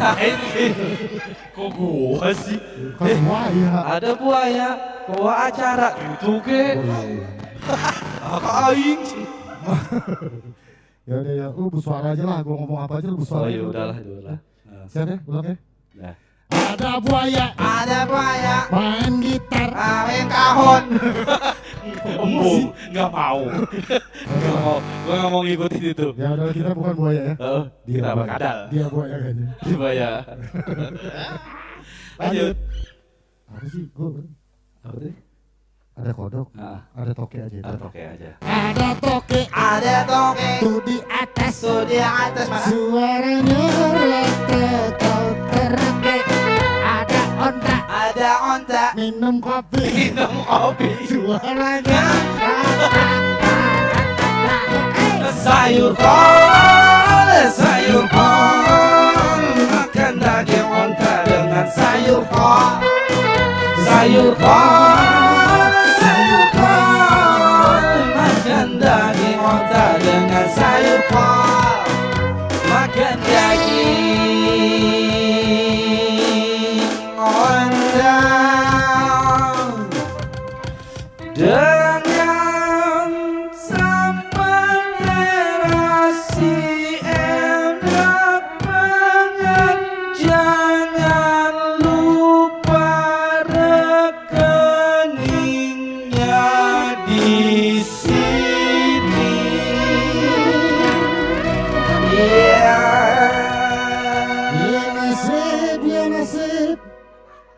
[1.56, 2.58] Kok gua sih?
[2.98, 3.70] Kan buaya?
[3.94, 4.68] Ada buaya.
[5.06, 6.62] Bawa acara gitu ke?
[8.18, 9.24] Kakak aing sih.
[11.08, 13.62] Ya udah ya, lu bersuara aja lah, gua ngomong apa aja lu bersuara Oh ya
[13.66, 14.38] udahlah, udahlah.
[14.86, 15.56] Siap ya, ulang ya
[15.98, 16.14] Nah.
[16.50, 17.46] Ada buaya.
[17.58, 18.56] Ada buaya.
[18.70, 19.68] Main gitar.
[19.74, 20.84] Kawin kahon.
[22.04, 23.40] Embung, nggak mau.
[23.46, 24.76] Nggak mau.
[25.04, 26.06] Gua nggak mau ngikutin itu.
[26.14, 28.58] Ya udah kita bukan buaya ya Oh, kita apa kadal?
[28.68, 30.10] Dia buaya kayaknya Di buaya.
[32.20, 32.54] Lanjut.
[33.48, 34.08] Apa sih, gua
[34.80, 35.12] Apa tadi?
[35.90, 38.30] ada kodok, Ah, ada toke aja ada toke aja.
[38.40, 42.66] Ada toke Ada toke tuh di atas tuh di atas mana?
[42.72, 43.62] Suaranya
[44.48, 45.04] terke
[45.52, 46.49] Ada
[47.40, 47.76] onta.
[47.88, 48.84] Ada onta.
[48.96, 49.80] Minum kopi.
[49.80, 50.90] Minum kopi.
[51.08, 52.04] Suaranya.
[55.40, 59.40] Sayur kol, sayur kol.
[59.72, 62.76] Makan daging onta dengan sayur kol.
[63.88, 67.82] Sayur kol, sayur kol.
[68.20, 71.80] Makan daging onta dengan sayur kol.
[72.68, 74.29] Makan daging
[77.30, 77.59] onta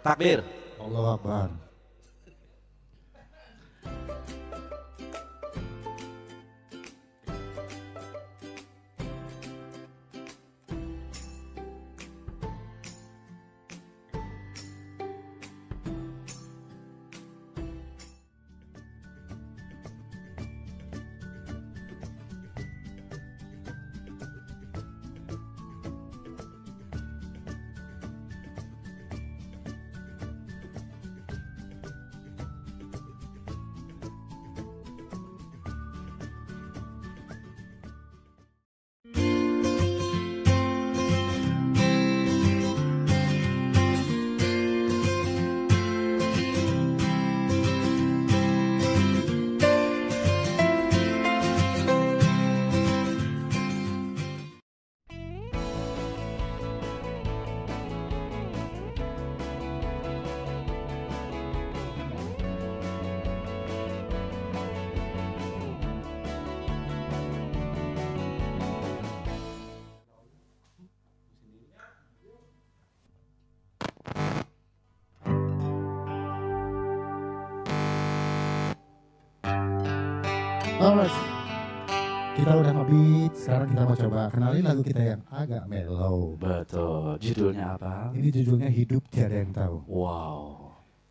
[0.03, 0.43] Takbir.
[0.83, 1.62] Allah Akbar
[84.13, 86.37] coba kenalin lagu kita yang agak mellow.
[86.37, 87.17] Betul.
[87.17, 88.13] Judulnya apa?
[88.13, 89.77] Ini judulnya Hidup Tiada Yang Tahu.
[89.89, 90.45] Wow.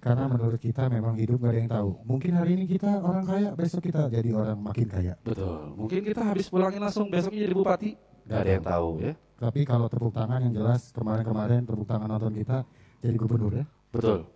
[0.01, 1.89] Karena menurut kita memang hidup gak ada yang tahu.
[2.09, 5.13] Mungkin hari ini kita orang kaya, besok kita jadi orang makin kaya.
[5.21, 5.77] Betul.
[5.77, 7.89] Mungkin kita habis pulangin langsung besoknya jadi bupati.
[8.25, 9.13] Gak ada yang tahu ya.
[9.37, 12.65] Tapi kalau tepuk tangan yang jelas kemarin-kemarin tepuk tangan nonton kita
[13.01, 13.65] jadi gubernur ya.
[13.93, 14.29] Betul.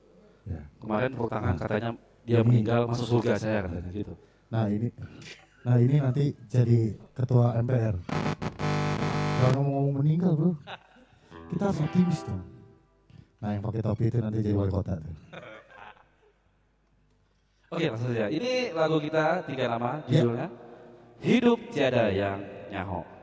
[0.45, 0.61] Ya.
[0.81, 1.89] Kemarin tepuk tangan katanya
[2.25, 4.13] dia meninggal masuk surga saya katanya gitu.
[4.53, 4.89] Nah ini,
[5.65, 7.97] nah ini nanti jadi ketua MPR.
[9.35, 10.51] Kalau ngomong meninggal bro,
[11.51, 12.43] kita harus optimis dong.
[13.43, 15.15] Nah yang pakai topi itu nanti jadi wali kota tuh.
[17.75, 18.27] Oke langsung saja.
[18.31, 20.21] Ini lagu kita tiga nama Ya.
[20.23, 20.47] judulnya
[21.19, 22.39] Hidup Tiada Yang
[22.71, 23.14] Nyaho.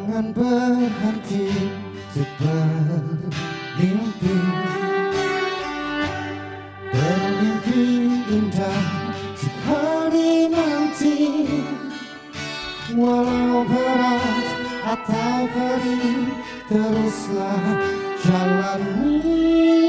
[0.00, 1.52] Jangan berhenti
[2.08, 4.36] untuk bermimpi
[6.88, 7.84] Bermimpi
[8.32, 8.84] indah
[9.36, 11.16] di hari nanti.
[12.96, 14.48] Walau berat
[14.88, 16.32] atau perih
[16.64, 17.60] Teruslah
[18.24, 19.79] jalani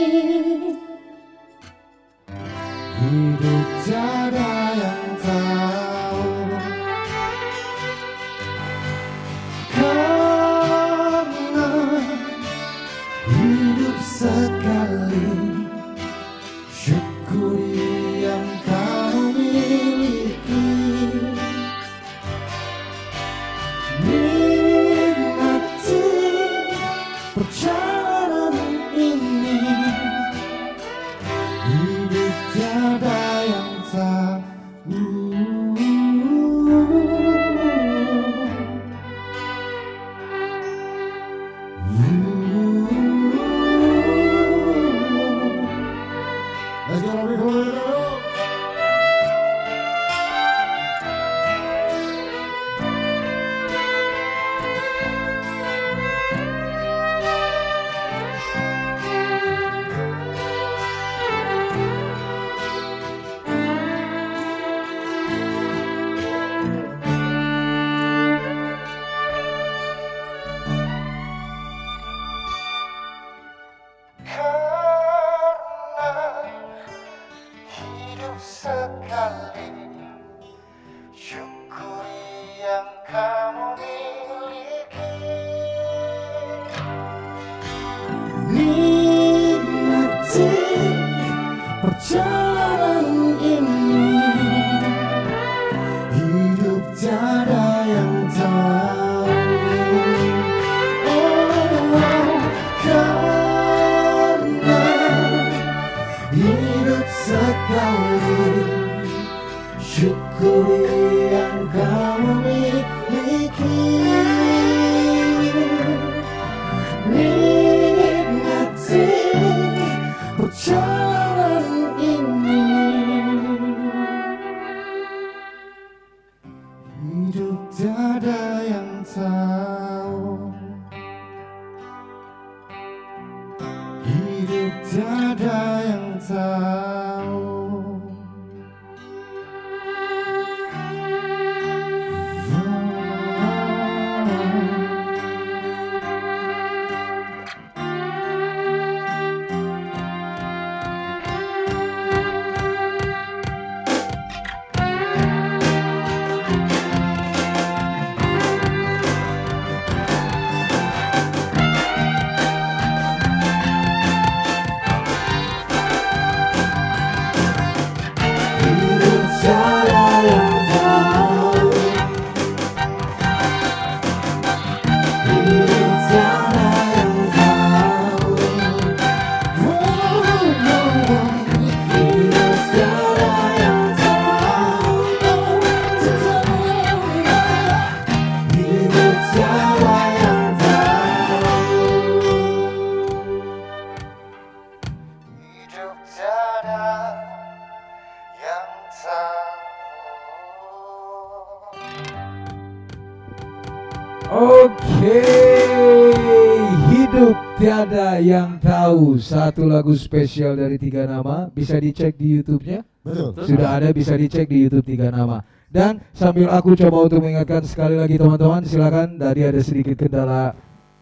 [208.32, 212.80] yang tahu satu lagu spesial dari tiga nama bisa dicek di YouTube-nya.
[213.04, 213.36] Betul.
[213.44, 215.44] Sudah ada bisa dicek di YouTube tiga nama.
[215.68, 220.56] Dan sambil aku coba untuk mengingatkan sekali lagi teman-teman, silakan tadi ada sedikit kendala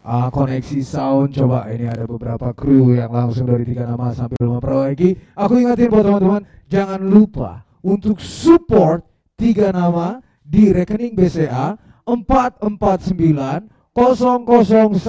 [0.05, 1.37] uh, koneksi sound.
[1.37, 5.15] Coba ini ada beberapa kru yang langsung dari tiga nama sambil memperbaiki.
[5.37, 9.05] Aku ingatin buat teman-teman, jangan lupa untuk support
[9.37, 15.05] tiga nama di rekening BCA 449 0011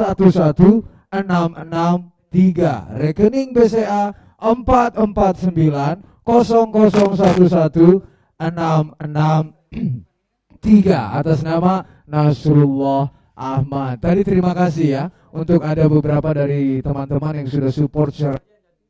[2.30, 8.06] 663 rekening BCA 449 0011
[8.40, 13.98] 663 atas nama Nasrullah Ahmad.
[14.00, 18.38] Tadi terima kasih ya untuk ada beberapa dari teman-teman yang sudah support secara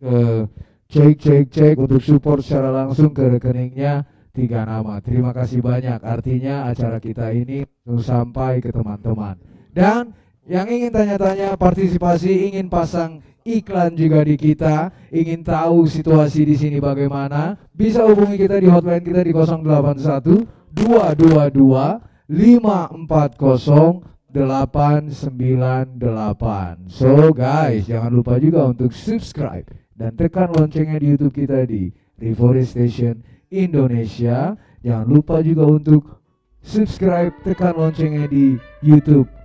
[0.00, 0.48] ke
[0.90, 4.04] cek cek cek untuk support secara langsung ke rekeningnya
[4.36, 5.00] tiga nama.
[5.00, 6.04] Terima kasih banyak.
[6.04, 7.64] Artinya acara kita ini
[8.00, 9.36] sampai ke teman-teman.
[9.70, 10.14] Dan
[10.50, 16.78] yang ingin tanya-tanya partisipasi, ingin pasang iklan juga di kita, ingin tahu situasi di sini
[16.78, 20.46] bagaimana, bisa hubungi kita di hotline kita di 081
[20.76, 22.00] 222
[22.30, 26.86] 540 898.
[26.86, 29.66] So guys, jangan lupa juga untuk subscribe
[29.98, 33.18] dan tekan loncengnya di YouTube kita di Reforestation
[33.50, 34.54] Indonesia.
[34.86, 36.22] Jangan lupa juga untuk
[36.62, 39.39] subscribe, tekan loncengnya di YouTube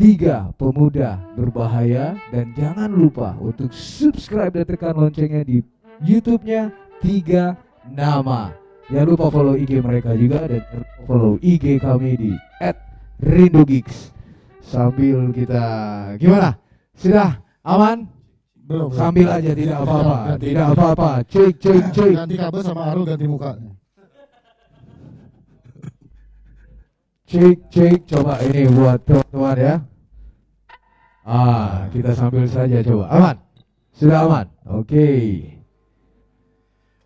[0.00, 5.60] Tiga Pemuda Berbahaya dan jangan lupa untuk subscribe dan tekan loncengnya di
[6.00, 6.72] YouTube-nya
[7.04, 7.52] Tiga
[7.84, 8.48] Nama.
[8.88, 10.64] Jangan lupa follow IG mereka juga dan
[11.04, 12.32] follow IG kami di
[13.20, 14.16] @rindugigs.
[14.64, 15.64] Sambil kita
[16.16, 16.56] gimana?
[16.96, 18.08] Sudah aman?
[18.56, 18.88] Belum.
[18.88, 18.96] belum.
[18.96, 21.10] Sambil aja tidak apa-apa, tidak apa-apa.
[21.28, 22.12] Cek cek cek.
[22.24, 23.76] Ganti kabel sama Arul ganti mukanya.
[27.28, 29.89] Cek cek coba ini buat teman-teman ya.
[31.30, 33.06] Ah, kita sambil saja coba.
[33.14, 33.36] Aman?
[33.94, 34.46] Sudah aman?
[34.66, 35.06] Oke.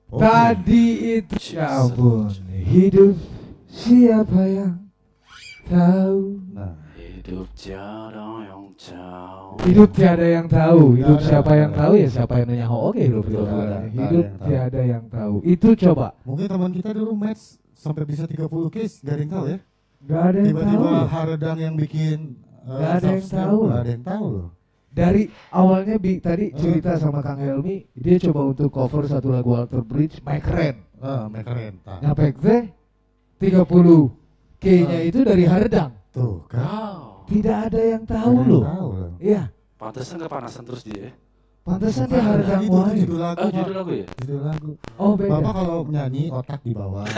[0.08, 0.16] Oke.
[0.16, 0.84] Tadi
[1.20, 3.20] itu ya ampun, hidup
[3.68, 4.80] siapa yang
[5.68, 6.40] tahu?
[6.56, 6.72] Nah,
[7.24, 9.48] Hidup tiada yang tahu.
[9.64, 10.82] Hidup tiada yang tahu.
[11.00, 12.66] Hidup siapa yang tahu ya siapa yang nanya.
[12.68, 13.48] Oke, hidup hidup.
[13.48, 14.48] Hidup yang tahu.
[14.48, 15.34] tiada yang tahu.
[15.40, 16.12] Itu coba.
[16.24, 19.58] mungkin teman kita dulu match sampai bisa 30 case, gak ada yang tahu ya.
[20.04, 20.52] Gak ada yang tahu.
[20.52, 21.04] Tiba-tiba ya.
[21.08, 22.18] Haredang yang bikin
[22.64, 23.58] Nggak ada yang tahu.
[23.68, 24.48] nggak ada yang tahu loh.
[24.94, 29.82] Dari awalnya Bi, tadi cerita sama Kang Helmi, dia coba untuk cover satu lagu Walter
[29.82, 30.86] Bridge, My Keren.
[31.02, 31.98] Ah, mereka renta.
[31.98, 32.62] Nyampe teh
[33.42, 34.08] 30
[34.62, 35.92] K-nya itu dari Haredang.
[36.14, 36.62] Tuh kan.
[36.62, 37.00] Wow.
[37.26, 38.02] Tidak ada yang.
[38.06, 38.64] Tahu loh.
[39.18, 41.12] Iya, Pantesan kepanasan terus dia.
[41.64, 43.40] Pantesan dia Haredang itu judul lagu.
[43.40, 44.06] Oh judul lagu ya?
[44.20, 44.70] Judul lagu.
[45.00, 45.30] Oh, beda.
[45.40, 47.08] Bapak kalau nyanyi otak di bawah,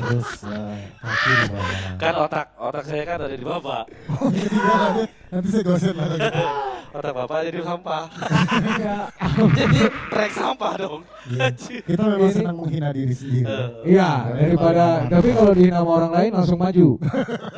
[0.00, 1.76] terus eh, kaki di bawah.
[2.00, 3.84] Kan otak otak saya kan ada di bapak.
[4.16, 6.44] Oh gitu ya, nanti saya gosen lah gitu.
[6.96, 8.04] Otak bapak jadi sampah.
[8.56, 9.06] Enggak.
[9.60, 11.00] jadi trek sampah dong.
[11.28, 11.46] Iya.
[11.84, 13.52] Kita memang Ini- senang menghina diri sendiri.
[13.84, 16.88] Iya, daripada tapi kalau dihina sama orang lain langsung maju.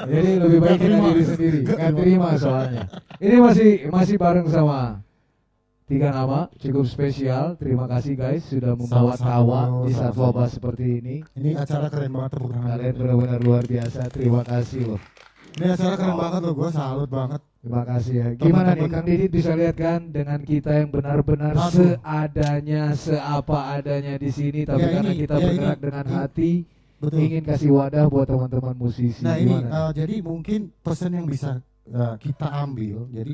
[0.03, 1.59] Jadi lebih baik hina diri sendiri.
[1.63, 2.03] Nggak Nggak terima.
[2.03, 2.83] terima soalnya.
[3.23, 5.07] Ini masih masih bareng sama
[5.89, 7.57] tiga nama cukup spesial.
[7.57, 11.17] Terima kasih guys sudah membawa tawa di saat wabah seperti ini.
[11.35, 12.63] Ini acara keren banget tangan.
[12.63, 14.01] Kalian benar-benar luar biasa.
[14.13, 15.01] Terima kasih loh.
[15.57, 17.41] Ini acara keren banget loh, gue salut banget.
[17.59, 18.29] Terima kasih ya.
[18.39, 18.87] Gimana nih.
[18.87, 21.99] Kang Didit bisa lihat kan dengan kita yang benar-benar Aduh.
[21.99, 26.15] seadanya, seapa adanya di sini, tapi Ya, karena ini- kita ya, ini- bergerak dengan ini-
[26.15, 26.53] hati,
[27.03, 27.19] Betul.
[27.19, 29.27] ingin kasih wadah buat teman-teman musisi.
[29.27, 31.59] Nah ini Gimana eh, jadi mungkin pesan yang bisa
[31.89, 33.11] eh, kita ambil.
[33.11, 33.33] Jadi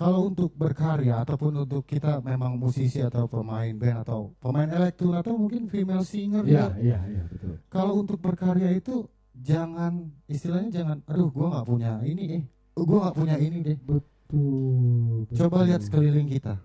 [0.00, 5.36] kalau untuk berkarya ataupun untuk kita memang musisi atau pemain band atau pemain elektro atau
[5.36, 6.96] mungkin female singer Iya, ya.
[6.96, 7.60] iya, iya, betul.
[7.68, 9.04] Kalau untuk berkarya itu
[9.36, 12.42] jangan istilahnya jangan aduh gua nggak punya ini eh
[12.80, 13.76] gua nggak punya ini deh.
[13.76, 15.28] Betul.
[15.36, 15.66] Coba betul.
[15.68, 16.56] lihat sekeliling kita.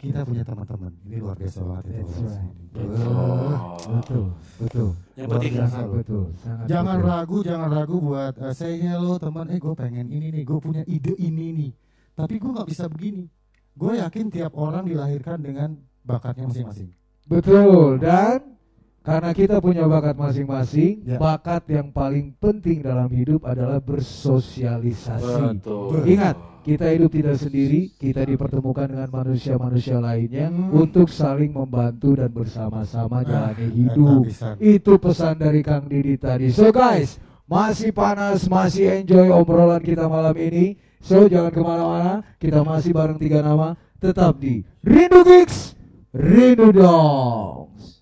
[0.00, 0.92] Kita punya teman-teman.
[1.04, 2.20] Ini luar biasa banget itu.
[2.24, 2.52] Right.
[2.72, 3.52] Betul.
[3.92, 4.26] Betul,
[4.60, 4.88] betul.
[5.16, 5.88] Yang penting loh.
[6.00, 7.08] betul, sangat Jangan betul.
[7.12, 9.48] ragu, jangan ragu buat eh, say hello teman.
[9.52, 11.72] Eh, gue pengen ini nih, gue punya ide ini nih.
[12.16, 13.28] Tapi gue nggak bisa begini.
[13.76, 16.88] Gue yakin tiap orang dilahirkan dengan bakatnya masing-masing.
[17.28, 18.56] Betul dan
[19.04, 21.20] karena kita punya bakat masing-masing, Ya.
[21.20, 25.62] bakat yang paling penting dalam hidup adalah bersosialisasi.
[25.62, 26.02] betul.
[26.02, 26.34] Ingat,
[26.66, 30.74] kita hidup tidak sendiri, kita dipertemukan dengan manusia-manusia lainnya Hmm.
[30.74, 34.26] untuk saling membantu dan bersama-sama Nah, jalani hidup.
[34.58, 36.50] Itu pesan dari Kang Didi tadi.
[36.50, 40.74] So guys, masih panas, masih enjoy obrolan kita malam ini.
[41.00, 45.76] So jangan ke mana-mana, kita masih bareng tiga nama, tetap di Rindu Gigs,
[46.12, 47.95] Rindu Dongs.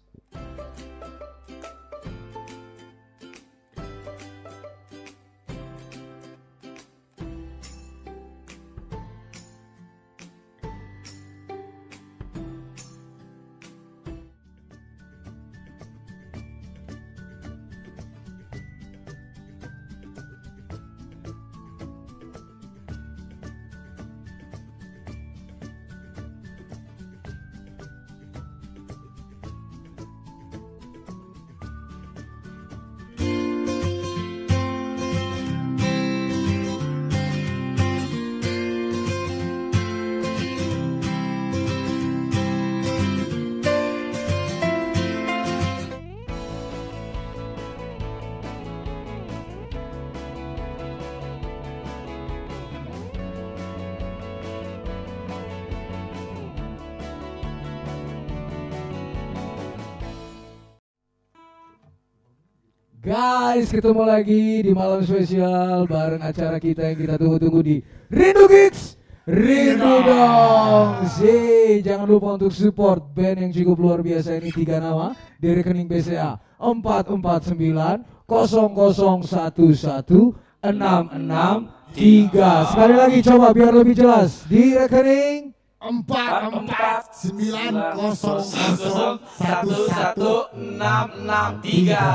[63.05, 67.77] Guys, ketemu lagi di malam spesial bareng acara kita yang kita tunggu-tunggu di
[68.09, 68.97] Rindu Gigs.
[69.29, 71.05] Rindu dong.
[71.13, 71.37] Si,
[71.85, 76.41] jangan lupa untuk support band yang cukup luar biasa ini tiga nama di rekening BCA
[76.57, 82.73] 449 0011 663.
[82.73, 85.54] Sekali lagi coba biar lebih jelas di rekening
[85.85, 92.09] empat empat sembilan kosong kosong satu satu enam enam tiga.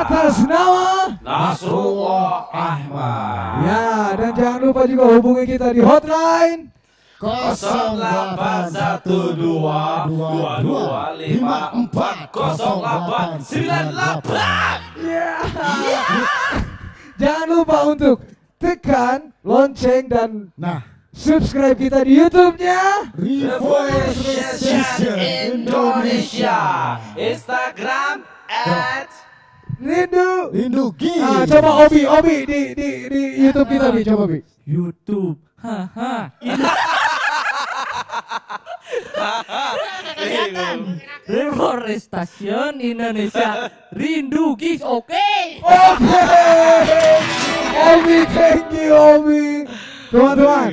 [0.00, 3.52] atas nama Nasrullah Ahmad.
[3.68, 6.72] Ya, dan jangan lupa juga hubungi kita di hotline
[7.20, 14.76] kosong delapan satu dua dua dua lima empat kosong delapan sembilan delapan.
[17.20, 18.16] Jangan lupa untuk
[18.56, 23.12] tekan lonceng dan Nah, subscribe kita di YouTube-nya.
[23.14, 26.60] Reforestation Indonesia.
[27.14, 29.08] Instagram at
[29.82, 30.50] Rindu.
[30.54, 31.12] Rindu Gi.
[31.20, 34.38] Ah, coba Obi, Obi di di di YouTube kita, Bi, coba Bi.
[34.64, 35.36] YouTube.
[35.62, 36.30] Haha.
[41.26, 45.28] Reforestation Indonesia Rindu Gigs oke.
[45.62, 46.24] Oke.
[47.72, 49.46] Obi, thank you Obi.
[50.12, 50.68] Teman-teman,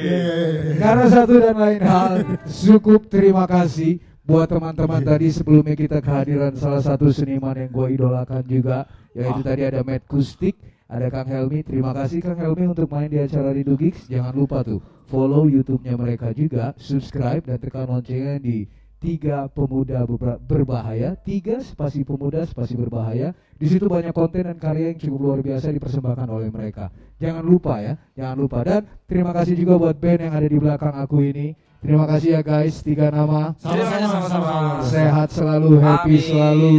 [0.76, 6.84] karena satu dan lain hal, cukup terima kasih buat teman-teman tadi sebelumnya kita kehadiran salah
[6.84, 8.84] satu seniman yang gue idolakan juga,
[9.16, 10.60] yaitu tadi ada Matt Kustik,
[10.92, 11.64] ada Kang Helmi.
[11.64, 14.12] Terima kasih Kang Helmi untuk main di acara Rindu Gigs.
[14.12, 18.68] Jangan lupa tuh follow YouTube-nya mereka juga, subscribe dan tekan loncengnya di
[19.00, 20.04] tiga pemuda
[20.44, 23.32] berbahaya, tiga spasi pemuda spasi berbahaya.
[23.56, 26.92] Di situ banyak konten dan karya yang cukup luar biasa dipersembahkan oleh mereka.
[27.20, 30.96] Jangan lupa ya, jangan lupa dan terima kasih juga buat band yang ada di belakang
[30.96, 31.56] aku ini.
[31.80, 33.56] Terima kasih ya guys, tiga nama.
[33.56, 34.84] Sama-sama, sama-sama.
[34.84, 36.28] Sehat selalu, happy Amin.
[36.28, 36.72] selalu,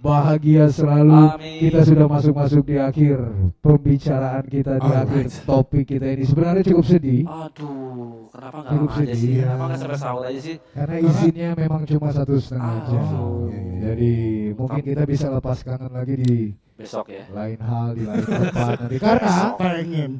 [0.00, 1.22] bahagia selalu.
[1.30, 1.60] Amin.
[1.60, 3.16] Kita sudah masuk-masuk di akhir
[3.60, 5.04] pembicaraan kita di Alright.
[5.04, 6.24] akhir topik kita ini.
[6.24, 9.32] Sebenarnya cukup sedih Aduh, kenapa nggak Cukup lama aja sedih, sih?
[9.32, 9.44] ya.
[9.46, 10.56] Kenapa nggak sampai sahur aja sih?
[10.72, 13.04] karena izinnya memang cuma satu setengah Ah, jam.
[13.14, 13.46] oh.
[13.80, 14.12] Jadi
[14.52, 16.34] mungkin kita bisa lepas kangen lagi di
[16.74, 17.24] Besok ya.
[17.30, 18.96] lain hal di lain tempat nanti.
[18.96, 20.10] Karena pengen.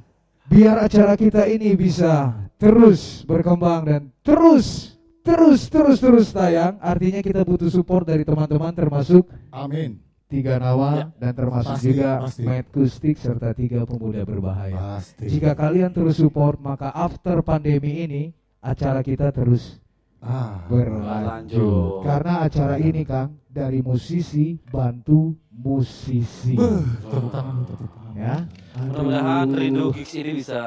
[0.44, 7.42] biar acara kita ini bisa terus berkembang dan terus terus terus terus tayang artinya kita
[7.42, 10.00] butuh support dari teman-teman termasuk Amin.
[10.26, 11.04] tiga nawa Ya.
[11.18, 12.42] dan termasuk Pasti, juga pasti.
[12.42, 15.26] Matt Kustik serta tiga pemuda berbahaya Pasti.
[15.28, 18.22] jika kalian terus support maka after pandemi ini
[18.60, 19.76] acara kita terus
[20.20, 27.99] ah, berlanjut karena acara ini Kang dari musisi bantu musisi tepuk tangan, tepuk tangan.
[28.16, 28.36] Ya
[28.70, 29.58] Mudah-mudahan Aduh.
[29.60, 30.60] Rindu Gigs ini bisa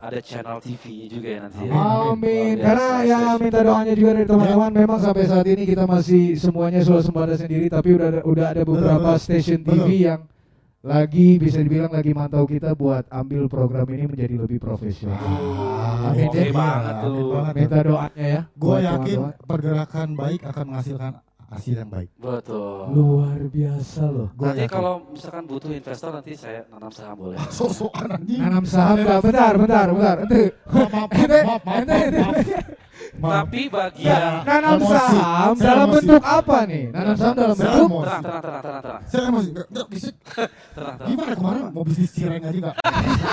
[0.00, 1.72] ada channel TV juga ya nanti ya.
[1.74, 2.54] Amin.
[2.56, 3.40] Luar Karena Sis.
[3.42, 4.70] minta doanya juga dari teman-teman.
[4.72, 9.10] Memang sampai saat ini kita masih semuanya swasembada sendiri, tapi udah ada, udah ada beberapa
[9.12, 9.20] betul.
[9.20, 10.06] stasiun TV Betul.
[10.08, 10.20] yang
[10.80, 15.20] lagi bisa dibilang lagi mantau kita buat ambil program ini menjadi lebih profesional.
[15.20, 16.52] Ah, Amin, Oke deh.
[16.54, 17.28] banget Amin tuh.
[17.34, 17.52] banget.
[17.58, 18.40] Minta doanya ya.
[18.56, 19.44] Gue yakin teman-teman.
[19.44, 21.12] pergerakan baik akan menghasilkan
[21.50, 22.08] hasil yang baik.
[22.14, 22.80] Betul.
[22.90, 24.28] luar biasa loh.
[24.32, 24.70] Gua Nanti yakin.
[24.70, 27.36] kalau misalkan butuh investor nanti saya nanam saham boleh.
[27.52, 28.38] sosokan anjing.
[28.38, 29.18] Nanam saham nggak?
[29.20, 30.16] Bentar, bentar, bentar.
[30.22, 31.98] Ente, Maaf, maaf, ente, maaf, maaf, ente.
[33.10, 34.94] Tapi bagian Nanam Emosi.
[34.94, 36.84] saham dalam bentuk apa nih?
[36.88, 38.06] Nanam saham dalam bentuk emosi.
[38.06, 40.14] tenang, tenang, tenang, tenang, tenang, Saya masih nggak- nggak bisik.
[40.30, 40.50] tenang,
[40.94, 41.08] tenang.
[41.10, 42.76] Gimana kemarin mau bisnis cireng aja nggak?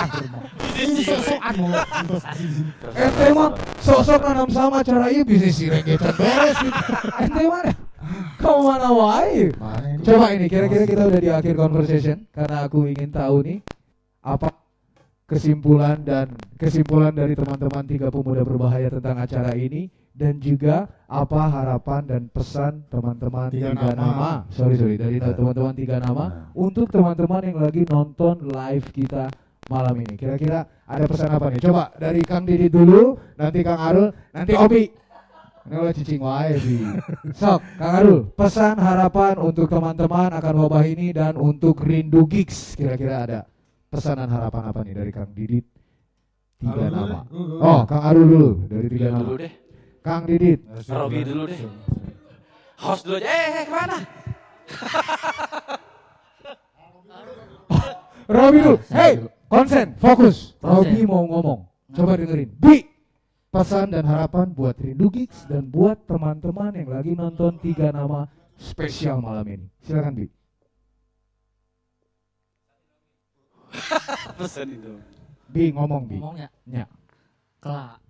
[0.82, 2.70] Ini sosokan mau investasi di sini.
[2.92, 6.80] Ente mah sok-sok nanam saham acara iya bisnis si renggetan beres gitu.
[7.16, 7.70] Ente mana?
[8.38, 9.50] Kau mana wae?
[10.00, 13.58] Coba ini kira-kira kita udah di akhir conversation karena aku ingin tahu nih
[14.20, 14.48] apa
[15.24, 16.26] kesimpulan dan
[16.56, 19.86] kesimpulan dari teman-teman tiga pemuda berbahaya tentang acara ini
[20.16, 24.02] dan juga apa harapan dan pesan teman-teman Tiga tiga, nama.
[24.02, 24.30] nama.
[24.50, 25.36] sorry sorry dari Nah.
[25.36, 26.24] teman-teman tiga nama
[26.56, 29.28] untuk teman-teman yang lagi nonton live kita
[29.68, 34.08] malam ini kira-kira ada pesan apa nih coba dari Kang Didi dulu nanti Kang Arul
[34.32, 34.88] nanti Obi
[35.68, 36.76] ini lo cicing wae Bi.
[37.36, 43.16] Sok, Kang Arul, pesan harapan untuk teman-teman akan wabah ini dan untuk Rindu Gigs kira-kira
[43.22, 43.40] ada
[43.86, 45.66] pesanan harapan apa nih dari Kang Didit?
[46.58, 47.06] Tiga Arul nama.
[47.06, 47.60] deh, dulu, dulu.
[47.60, 49.24] Oh, Kang Arul dulu dari tiga Dulu nama.
[49.24, 49.52] dulu deh.
[50.00, 51.60] Kang Didit, Robi dulu deh.
[52.78, 53.28] Host dulu aja.
[53.28, 53.98] Eh, eh, ke mana?
[58.26, 58.76] Robi dulu.
[58.88, 59.12] Hey,
[59.48, 60.56] konsen, fokus.
[60.60, 61.60] Robi mau ngomong.
[61.88, 62.48] Coba dengerin.
[62.52, 62.84] Bi,
[63.48, 68.28] pesan dan harapan buat Rindu Gigs dan buat teman-teman yang lagi nonton tiga nama
[68.60, 69.66] spesial malam ini.
[69.82, 70.26] Silakan Bi.
[74.38, 74.92] Pesan itu.
[75.48, 76.16] Bi ngomong Bi.
[76.20, 76.84] Ngomongnya Ya.
[77.60, 78.00] kelak.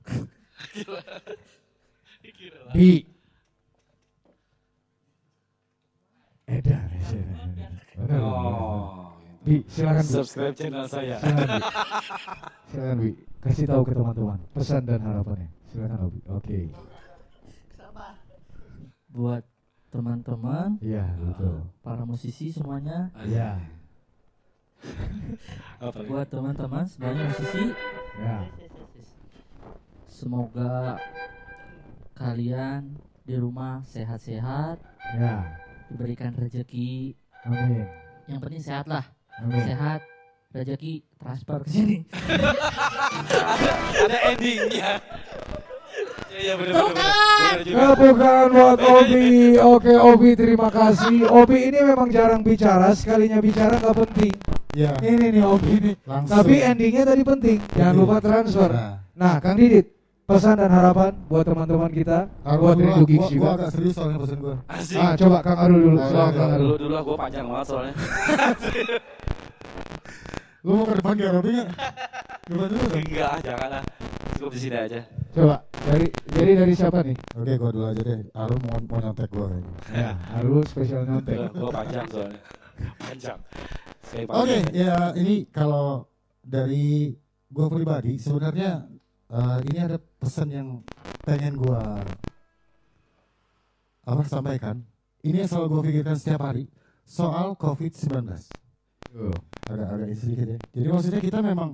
[2.74, 3.06] Bi.
[6.48, 6.88] Edan.
[7.98, 8.20] Bener.
[8.22, 9.07] Oh.
[9.48, 10.12] Bi, silakan Bi.
[10.12, 11.16] Subscribe channel saya.
[11.24, 11.60] Silakan Bi.
[12.68, 13.10] Silakan Bi.
[13.38, 15.48] Kasih tahu ke teman-teman pesan dan harapannya.
[15.72, 16.20] Silakan Obi.
[16.28, 16.60] Oke.
[19.08, 19.44] Buat
[19.88, 21.64] teman-teman, Iya, betul.
[21.80, 23.56] para musisi semuanya, Iya.
[25.80, 26.08] Apa lagi?
[26.12, 27.72] buat teman-teman semuanya musisi,
[28.20, 28.38] Ya.
[30.12, 31.00] semoga
[32.12, 34.76] kalian di rumah sehat-sehat,
[35.16, 35.56] Ya.
[35.88, 37.16] diberikan rezeki.
[37.48, 37.88] Amin.
[38.28, 39.08] Yang penting sehat lah,
[39.38, 39.62] Amin.
[39.64, 40.00] sehat,
[40.50, 41.96] rezeki transfer ke sini.
[43.96, 44.90] Ada endingnya.
[46.30, 47.58] Iya benar benar.
[47.60, 47.82] Juga.
[47.90, 49.28] Kebukaan buat Obi.
[49.58, 51.26] Oke Obi terima kasih.
[51.26, 54.34] Obi ini memang jarang bicara, sekalinya bicara nggak penting.
[54.70, 55.92] Ya, Ini nih Obi ini.
[56.04, 56.38] langsung.
[56.38, 57.58] Tapi endingnya tadi penting.
[57.68, 57.98] Jangan Penting.
[57.98, 58.70] lupa transfer.
[58.70, 59.90] Nah, Nah, Kang Didit,
[60.22, 63.48] pesan dan harapan buat teman-teman kita, Arul buat Rindu Gigs gua, gua juga.
[63.56, 64.54] agak serius soalnya pesan gua.
[64.68, 64.94] Asik.
[64.96, 65.98] Ah, coba Kang Arul dulu.
[65.98, 66.62] Ayo, Kang Arul.
[66.62, 67.94] Dulu dulu lah gue panjang banget soalnya.
[70.66, 71.68] Lu mau ke depan gak nggak?
[72.50, 72.98] Depan dulu kan?
[72.98, 73.84] Enggak, jangan lah.
[74.34, 75.00] Cukup di sini aja.
[75.30, 75.56] Coba
[75.86, 77.16] dari jadi dari siapa nih?
[77.38, 78.18] Oke, gua dulu aja deh.
[78.34, 79.72] Arul mau, mau nyontek gua kayaknya.
[79.94, 81.36] Ya, Arul spesial nyontek.
[81.54, 82.40] Gue panjang soalnya.
[82.98, 83.38] Panjang.
[84.02, 84.64] Saya Oke, panjang.
[84.74, 86.10] ya ini kalau
[86.42, 87.14] dari
[87.54, 88.82] gua pribadi sebenarnya
[89.30, 90.68] eh, ini ada pesan yang
[91.22, 92.02] pengen gua
[94.02, 94.82] apa sampaikan.
[95.22, 96.66] Ini yang selalu gua pikirkan setiap hari
[97.06, 98.57] soal COVID-19.
[99.68, 100.58] Agak agak sedikit ya.
[100.72, 101.70] Jadi maksudnya kita memang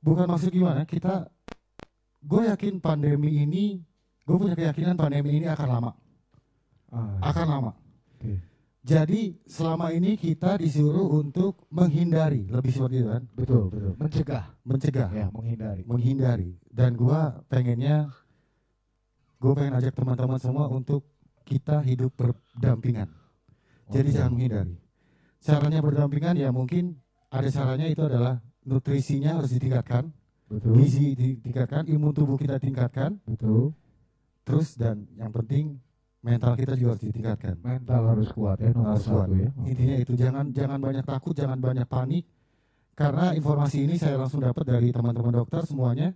[0.00, 1.26] bukan maksud gimana kita
[2.22, 3.82] gue yakin pandemi ini
[4.22, 5.92] gue punya keyakinan pandemi ini akan lama
[6.94, 7.72] Ah, akan lama
[8.14, 8.38] Oke.
[8.86, 13.92] jadi selama ini kita disuruh untuk menghindari lebih seperti itu kan betul, betul.
[13.98, 15.82] Mencegah, mencegah ya, menghindari.
[15.82, 18.06] menghindari dan gua pengennya
[19.42, 21.02] gue pengen ajak teman-teman semua untuk
[21.42, 23.10] kita hidup berdampingan
[23.90, 24.14] jadi Oke.
[24.14, 24.74] jangan menghindari
[25.46, 26.98] caranya berdampingan ya mungkin
[27.30, 30.10] ada caranya itu adalah nutrisinya harus ditingkatkan
[30.50, 30.74] Betul.
[30.82, 33.70] gizi ditingkatkan imun tubuh kita tingkatkan Betul.
[34.42, 35.78] terus dan yang penting
[36.26, 39.50] mental kita juga harus ditingkatkan Mental harus kuat ya nomor harus kuat ya.
[39.62, 42.26] intinya itu jangan jangan banyak takut jangan banyak panik
[42.98, 46.10] karena informasi ini saya langsung dapat dari teman-teman dokter semuanya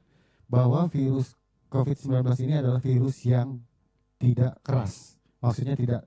[0.51, 1.39] bahwa virus
[1.71, 3.63] COVID-19 ini adalah virus yang
[4.19, 6.03] tidak keras maksudnya tidak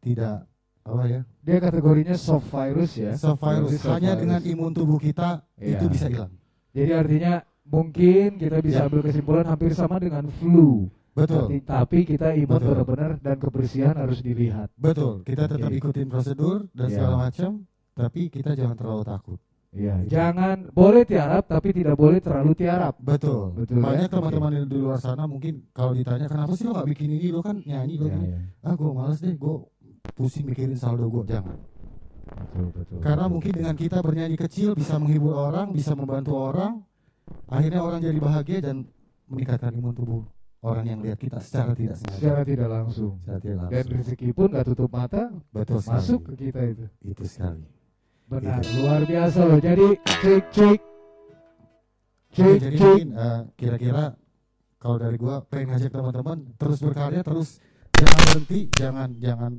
[0.00, 0.48] tidak
[0.82, 3.12] apa ya Dia kategorinya soft virus ya.
[3.14, 4.20] soft virus Berarti soft hanya virus.
[4.20, 5.76] dengan imun tubuh kita Iya.
[5.76, 6.32] itu bisa hilang
[6.70, 7.32] Jadi artinya
[7.64, 8.86] mungkin kita bisa Ya.
[8.86, 10.90] ambil kesimpulan hampir sama dengan flu.
[11.12, 14.72] betul Tapi, tapi kita imun benar-benar dan kebersihan harus dilihat.
[14.74, 15.78] betul kita tetap Oke.
[15.78, 16.94] ikutin prosedur dan Iya.
[16.96, 17.50] segala macam
[17.92, 19.38] tapi kita jangan terlalu takut
[19.72, 20.04] Iya.
[20.04, 22.92] Jangan boleh tiarap tapi tidak boleh terlalu tiarap.
[22.98, 24.12] betul, Betul, banyak ya?
[24.12, 27.40] teman-teman yang di luar sana mungkin kalau ditanya kenapa sih lo gak bikin ini lo
[27.40, 28.38] kan nyanyi lo Iya, gini." iya.
[28.60, 29.54] ah gue males deh gue
[30.12, 31.58] pusing mikirin saldo gue jangan
[32.24, 32.98] Betul, betul.
[33.00, 36.80] karena mungkin dengan kita bernyanyi kecil bisa menghibur orang bisa membantu orang
[37.46, 38.88] akhirnya orang jadi bahagia dan
[39.26, 40.22] meningkatkan imun tubuh
[40.60, 43.12] orang yang lihat kita secara tidak sengaja secara tidak langsung.
[43.20, 45.92] secara tidak Dan langsung rezeki pun nggak tutup mata betul sekali.
[45.92, 46.84] masuk ke kita itu.
[47.04, 47.62] itu sekali
[48.24, 48.70] Benar, Gitu.
[48.80, 49.60] luar biasa loh.
[49.60, 50.78] Jadi cek cek
[52.32, 52.80] cek jadi cek.
[52.80, 54.04] mungkin eh, kira-kira
[54.78, 57.60] kalau dari gua pengen ngajak teman-teman terus berkarya terus
[57.92, 59.52] jangan berhenti jangan jangan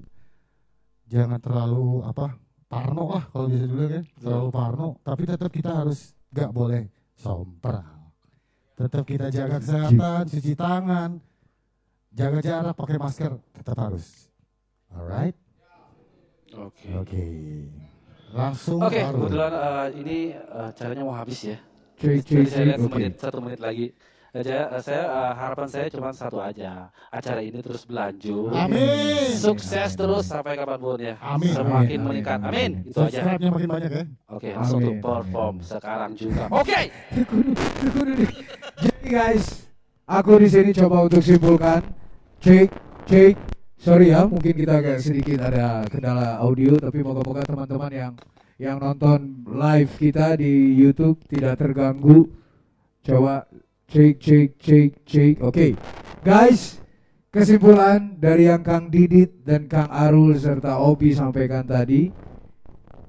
[1.13, 2.33] jangan terlalu apa
[2.65, 7.85] parno lah kalau bisa dulu kan terlalu parno tapi tetap kita harus gak boleh sompral
[8.73, 11.09] tetap kita jaga kesehatan cuci tangan
[12.09, 14.33] jaga jarak pakai masker tetap harus
[14.89, 15.37] alright
[16.53, 16.85] Oke.
[16.97, 17.25] oke
[18.33, 19.29] langsung Oke, baru.
[19.29, 21.57] kebetulan eh, ini eh, caranya mau habis ya.
[22.01, 22.85] Jadi cek saya lihat cek.
[22.89, 22.93] Oke.
[22.97, 23.87] semenit, satu menit lagi.
[24.33, 26.89] Saya, saya eh, harapan saya cuma satu aja.
[27.13, 28.49] Acara ini terus berlanjut.
[28.49, 31.13] amin Sukses terus sampai kapan pun ya.
[31.21, 31.53] Amin.
[31.53, 32.01] Semakin Amin.
[32.01, 32.39] meningkat.
[32.41, 32.81] Amin.
[32.81, 33.21] Itu aja.
[33.21, 34.03] subscribe-nya makin banyak ya
[34.33, 34.89] Oke, langsung Amin.
[34.89, 35.69] untuk perform Amin.
[35.69, 36.43] sekarang juga.
[36.49, 36.81] Oke.
[38.81, 39.69] Jadi guys,
[40.09, 41.85] aku di sini coba untuk simpulkan.
[42.41, 42.73] Cek,
[43.05, 43.37] cek.
[43.77, 48.13] Sorry ya, mungkin kita agak sedikit ada kendala audio, tapi moga-moga teman-teman yang
[48.57, 52.25] yang nonton live kita di YouTube tidak terganggu.
[53.05, 53.45] Coba
[53.93, 55.35] cek, cek, cek, cek.
[55.45, 55.77] Oke,
[56.25, 56.81] guys.
[57.33, 62.05] Kesimpulan dari yang Kang Didit dan Kang Arul serta Obi sampaikan tadi,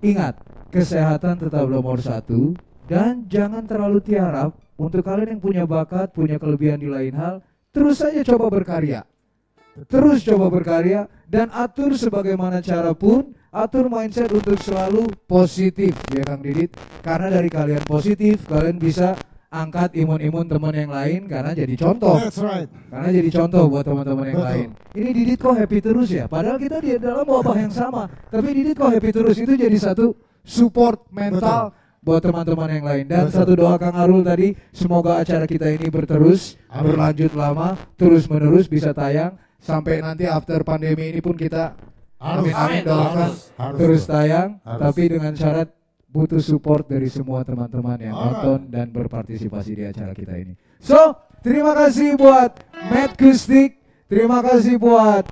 [0.00, 0.40] ingat
[0.72, 2.56] kesehatan tetap nomor satu
[2.88, 8.00] dan jangan terlalu tiarap untuk kalian yang punya bakat, punya kelebihan di lain hal, terus
[8.00, 9.04] saja coba berkarya.
[9.92, 16.40] Terus coba berkarya dan atur sebagaimana cara pun, atur mindset untuk selalu positif ya Kang
[16.40, 16.72] Didit.
[17.04, 19.12] Karena dari kalian positif, kalian bisa
[19.54, 22.18] angkat imun-imun teman yang lain karena jadi contoh.
[22.18, 24.50] that's right Karena jadi contoh buat teman-teman yang Betul.
[24.50, 24.68] lain.
[24.98, 26.24] Ini Didit kok happy terus ya?
[26.26, 30.18] Padahal kita di dalam wabah yang sama, tapi Didit kok happy terus itu jadi satu
[30.42, 31.70] support mental
[32.02, 33.04] buat teman-teman yang lain.
[33.06, 33.36] Dan Betul.
[33.38, 36.92] satu doa Kang Arul tadi, semoga acara kita ini berterus, Amin.
[36.92, 41.72] berlanjut lama, terus menerus bisa tayang sampai nanti after pandemi ini pun kita
[42.20, 44.80] Harus, amin amin doakan harus, harus, terus tayang, Harus.
[44.80, 45.68] tapi dengan syarat
[46.14, 48.30] butuh support dari semua teman-teman yang Alright.
[48.38, 50.54] nonton dan berpartisipasi di acara kita ini.
[50.78, 52.54] So, terima kasih buat
[52.86, 55.26] Matt Kustik, terima kasih buat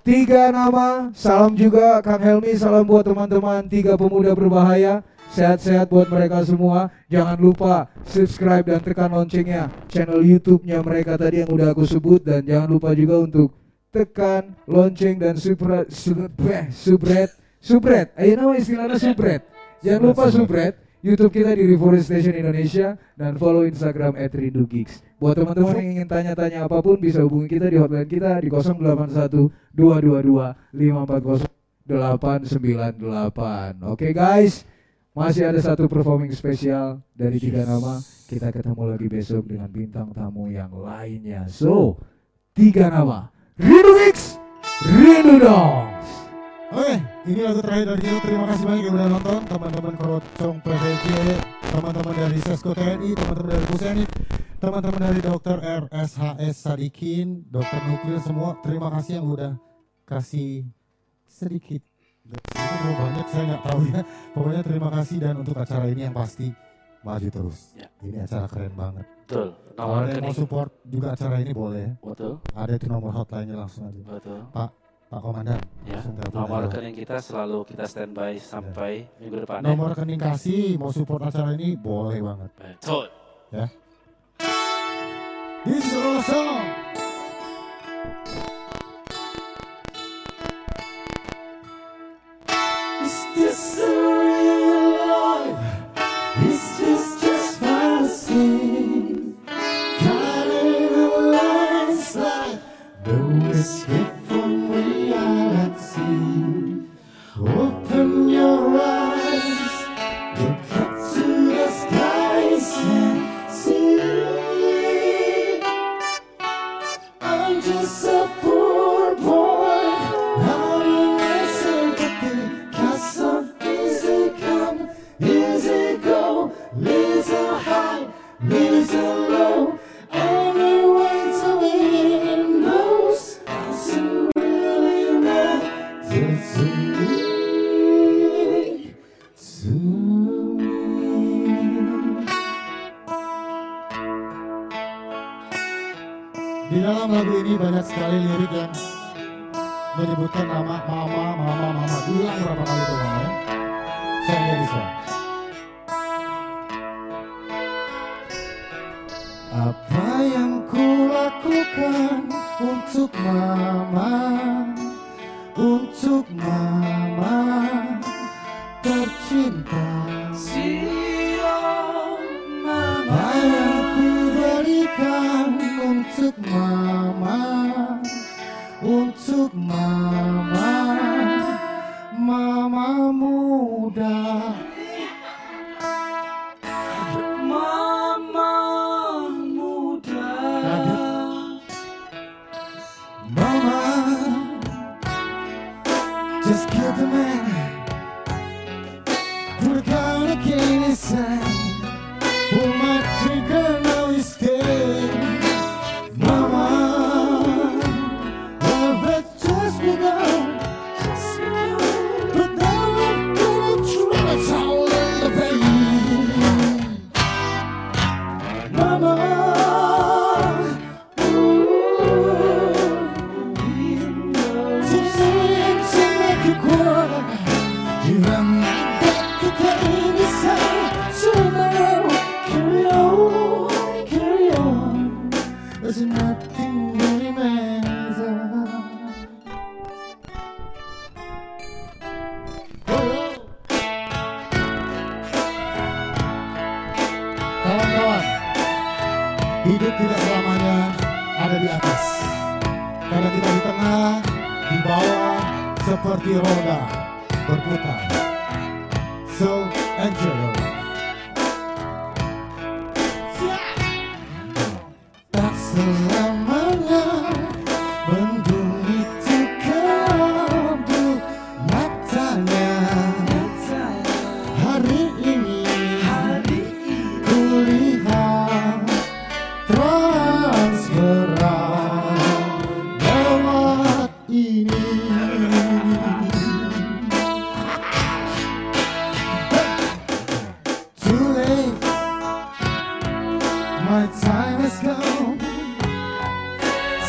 [0.00, 5.04] tiga nama, salam juga Kang Helmi, salam buat teman-teman tiga pemuda berbahaya.
[5.26, 6.88] Sehat-sehat buat mereka semua.
[7.12, 12.46] Jangan lupa subscribe dan tekan loncengnya channel YouTube-nya mereka tadi yang udah aku sebut dan
[12.46, 13.52] jangan lupa juga untuk
[13.90, 18.14] tekan lonceng dan subret subret subret subret.
[18.16, 19.55] Ayo nama istilahnya subret.
[19.84, 20.74] Jangan lupa subret
[21.04, 25.04] YouTube kita di Reforestation Indonesia dan follow Instagram @rindugeeks.
[25.20, 29.52] Buat teman-teman yang ingin tanya-tanya apa pun bisa hubungi kita di hotline kita di 081
[29.76, 31.46] 222 540
[31.86, 33.86] 898.
[33.86, 34.66] Oke guys,
[35.14, 38.02] masih ada satu performing spesial dari tiga nama.
[38.26, 41.46] Kita ketemu lagi besok dengan bintang tamu yang lainnya.
[41.46, 42.02] So,
[42.50, 43.30] tiga nama.
[43.54, 44.34] Rindu Mix,
[44.82, 45.95] Rindu Dongs.
[46.66, 46.98] Oke,
[47.30, 48.18] ini lagu terakhir dari kita.
[48.26, 51.06] Terima kasih banyak yang udah nonton, teman-teman Korocong PVJ,
[51.70, 54.08] teman-teman dari Sesko TNI, teman-teman dari Pusenif,
[54.58, 58.58] teman-teman dari Dokter RSHS Sadikin, Dokter Nuklir semua.
[58.66, 59.52] Terima kasih yang udah
[60.10, 60.66] kasih
[61.30, 61.86] sedikit.
[62.34, 64.02] Itu banyak saya nggak tahu ya.
[64.34, 66.50] Pokoknya terima kasih dan untuk acara ini yang pasti
[67.06, 67.78] maju terus.
[67.78, 67.86] Ya.
[68.02, 69.06] Ini acara keren banget.
[69.22, 69.54] Betul.
[69.78, 71.92] Kalau ada yang mau support juga acara ini boleh ya.
[72.02, 72.42] Betul.
[72.58, 74.02] Ada itu nomor hotline-nya langsung aja.
[74.02, 74.42] Betul.
[74.50, 75.62] Pak Komandan.
[75.86, 76.02] Ya.
[76.34, 79.62] Nomor rekening kita selalu kita standby sampai minggu depan.
[79.62, 79.70] ya.
[79.70, 82.50] Nomor rekening kasih mau support acara ini boleh banget.
[82.82, 83.06] Betul.
[85.66, 86.62] This is our song.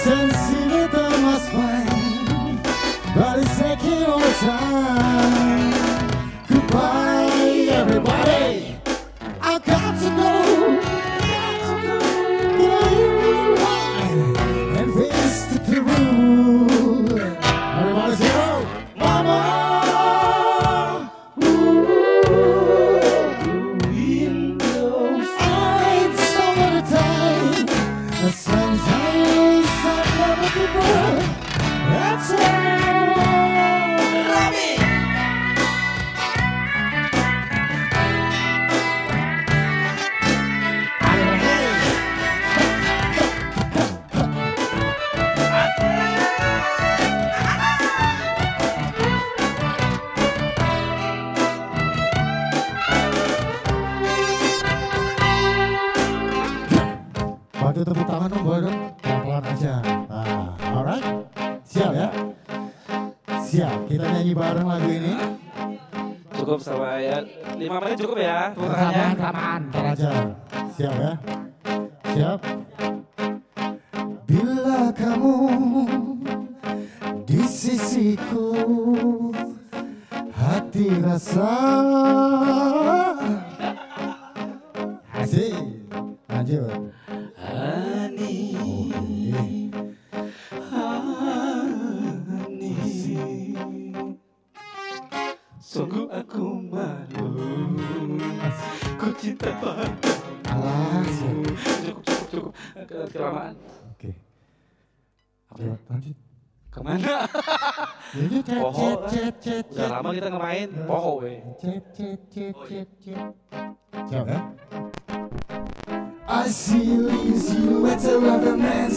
[0.07, 5.56] Sensitive down find, but Body's aching all the time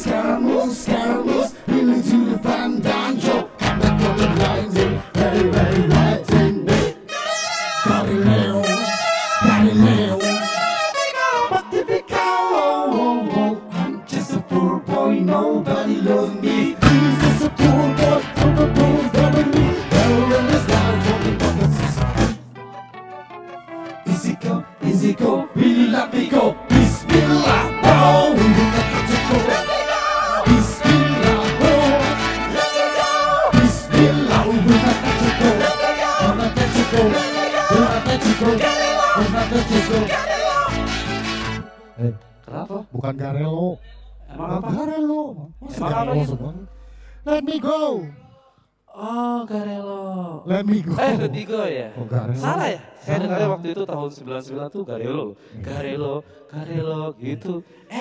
[0.01, 0.40] sky.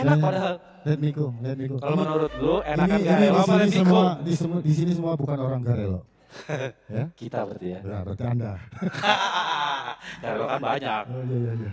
[0.09, 0.55] enak padahal.
[0.79, 1.75] Let me go, let me go.
[1.77, 4.01] Kalau menurut lu enakan ini, Garelo apa let me go?
[4.23, 4.33] Di,
[4.63, 5.99] di sini semua bukan orang Garelo.
[6.95, 7.03] ya?
[7.13, 7.79] Kita berarti ya.
[7.83, 8.51] Nah, berarti Anda.
[10.23, 11.03] Garelo kan banyak.
[11.09, 11.71] Oh, iya, iya, iya.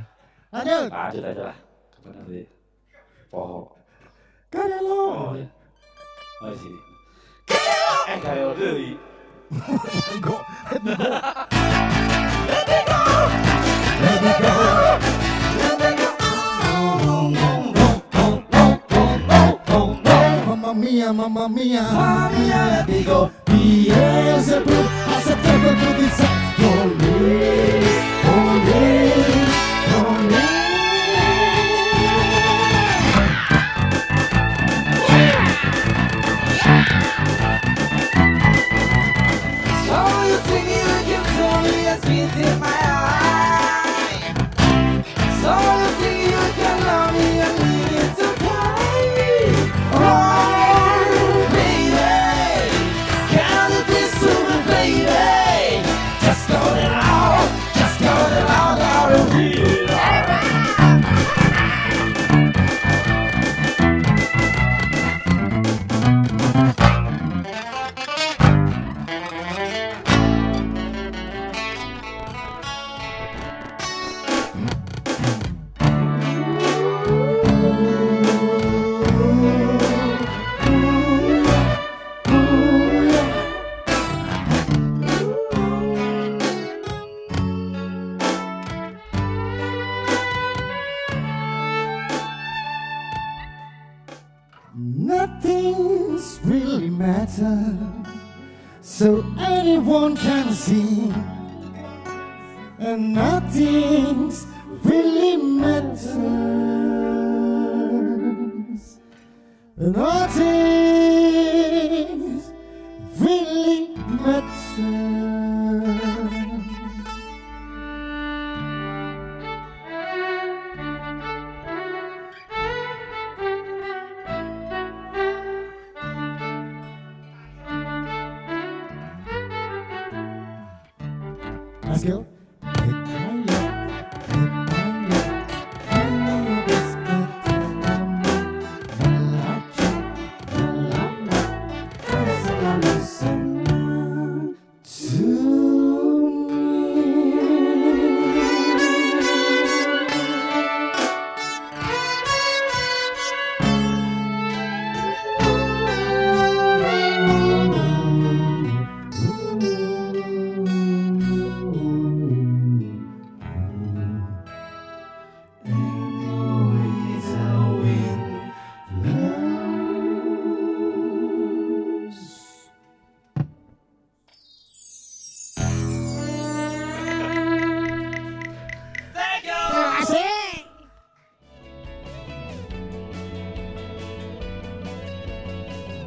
[0.52, 0.88] Lanjut.
[0.90, 1.56] Lanjut aja lah.
[1.94, 2.42] Kapan nanti?
[3.30, 3.60] Poho.
[4.50, 5.02] Garelo.
[5.06, 5.48] Oh, iya.
[6.42, 6.78] Oh, di sini.
[7.46, 7.94] Garelo.
[8.10, 8.74] Eh, Garelo dulu.
[9.46, 10.36] let me go.
[10.74, 11.08] Let me go.
[12.50, 13.00] Let me go.
[14.02, 15.05] Let me go.
[20.76, 21.82] mia, mamma mia.
[21.82, 25.94] Mamma mia, le dico Piese blu, a settembre blu
[26.58, 27.80] Olè,
[28.24, 29.45] olè.